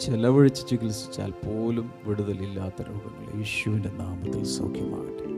[0.00, 5.28] ചെലവഴിച്ച് ചികിത്സിച്ചാൽ പോലും വിടുതലില്ലാത്ത രോഗങ്ങൾ യേശുവിന്റെ നാമത്തിൽ സൗഖ്യമാകട്ടെ.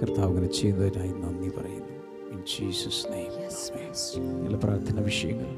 [0.00, 1.94] കർത്താവ് അങ്ങനെ ചെയ്യുന്നതിനായി നന്ദി പറയുന്നു.
[2.32, 5.50] ഇൻ ജീസസ് നെയ്മ് പ്രാർത്ഥന വിഷയങ്ങൾ.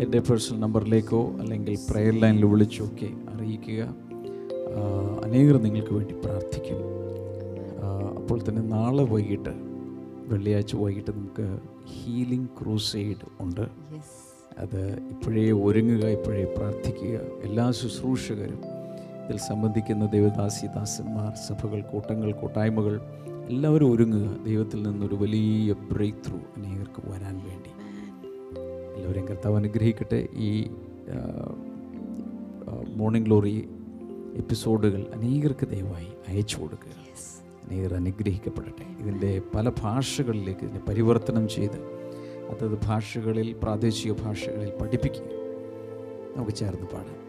[0.00, 3.82] എന്റെ പേഴ്സണൽ നമ്പറിലേക്കോ അല്ലെങ്കിൽ പ്രെയർ ലൈനിൽ വിളിച്ചോ ഒക്കെ അറിയിക്കുക
[5.24, 6.80] അനേകർ നിങ്ങൾക്ക് വേണ്ടി പ്രാർത്ഥിക്കും.
[8.16, 9.52] അപ്പോൾ തന്നെ നാളെ വൈകിട്ട്
[10.30, 11.46] വെള്ളിയാഴ്ച വൈകിട്ട് നമുക്ക്
[11.92, 13.66] ഹീലിംഗ് ക്രൂസൈഡ് ഉണ്ട്.
[14.58, 17.18] അത് ഇപ്പോഴേ ഒരുങ്ങുക ഇപ്പോഴേ പ്രാർത്ഥിക്കുക.
[17.42, 18.62] എല്ലാ ശുശ്രൂഷകരും
[19.24, 23.00] ഇതിൽ സംബന്ധിക്കുന്ന ദേവദാസി ദാസന്മാർ സഭകൾ കൂട്ടങ്ങൾ കൂട്ടായ്മകൾ
[23.48, 24.44] എല്ലാവരും ഒരുങ്ങുക.
[24.44, 27.71] ദൈവത്തിൽ നിന്നൊരു വലിയ ബ്രേക്ക് ത്രൂ അനേകർക്ക് വരാൻ വേണ്ടി.
[28.96, 30.28] എല്ലാവരെയും കർത്താവ് അനുഗ്രഹിക്കട്ടെ.
[30.34, 30.70] ഈ
[32.96, 33.68] മോർണിംഗ് ഗ്ലോറി
[34.36, 36.90] എപ്പിസോഡുകൾ അനേകർക്ക് ദയവായി അയച്ചു കൊടുക്കുക.
[37.64, 39.02] അനേകർ അനുഗ്രഹിക്കപ്പെടട്ടെ.
[39.02, 41.78] ഇതിന്റെ പല ഭാഷകളിലേക്ക് ഇതിനെ പരിവർത്തനം ചെയ്ത്
[42.50, 45.28] അതത് ഭാഷകളിൽ പ്രാദേശിക ഭാഷകളിൽ പഠിപ്പിക്കുക.
[46.36, 47.21] നമുക്ക് ചേർന്ന് പാടാം.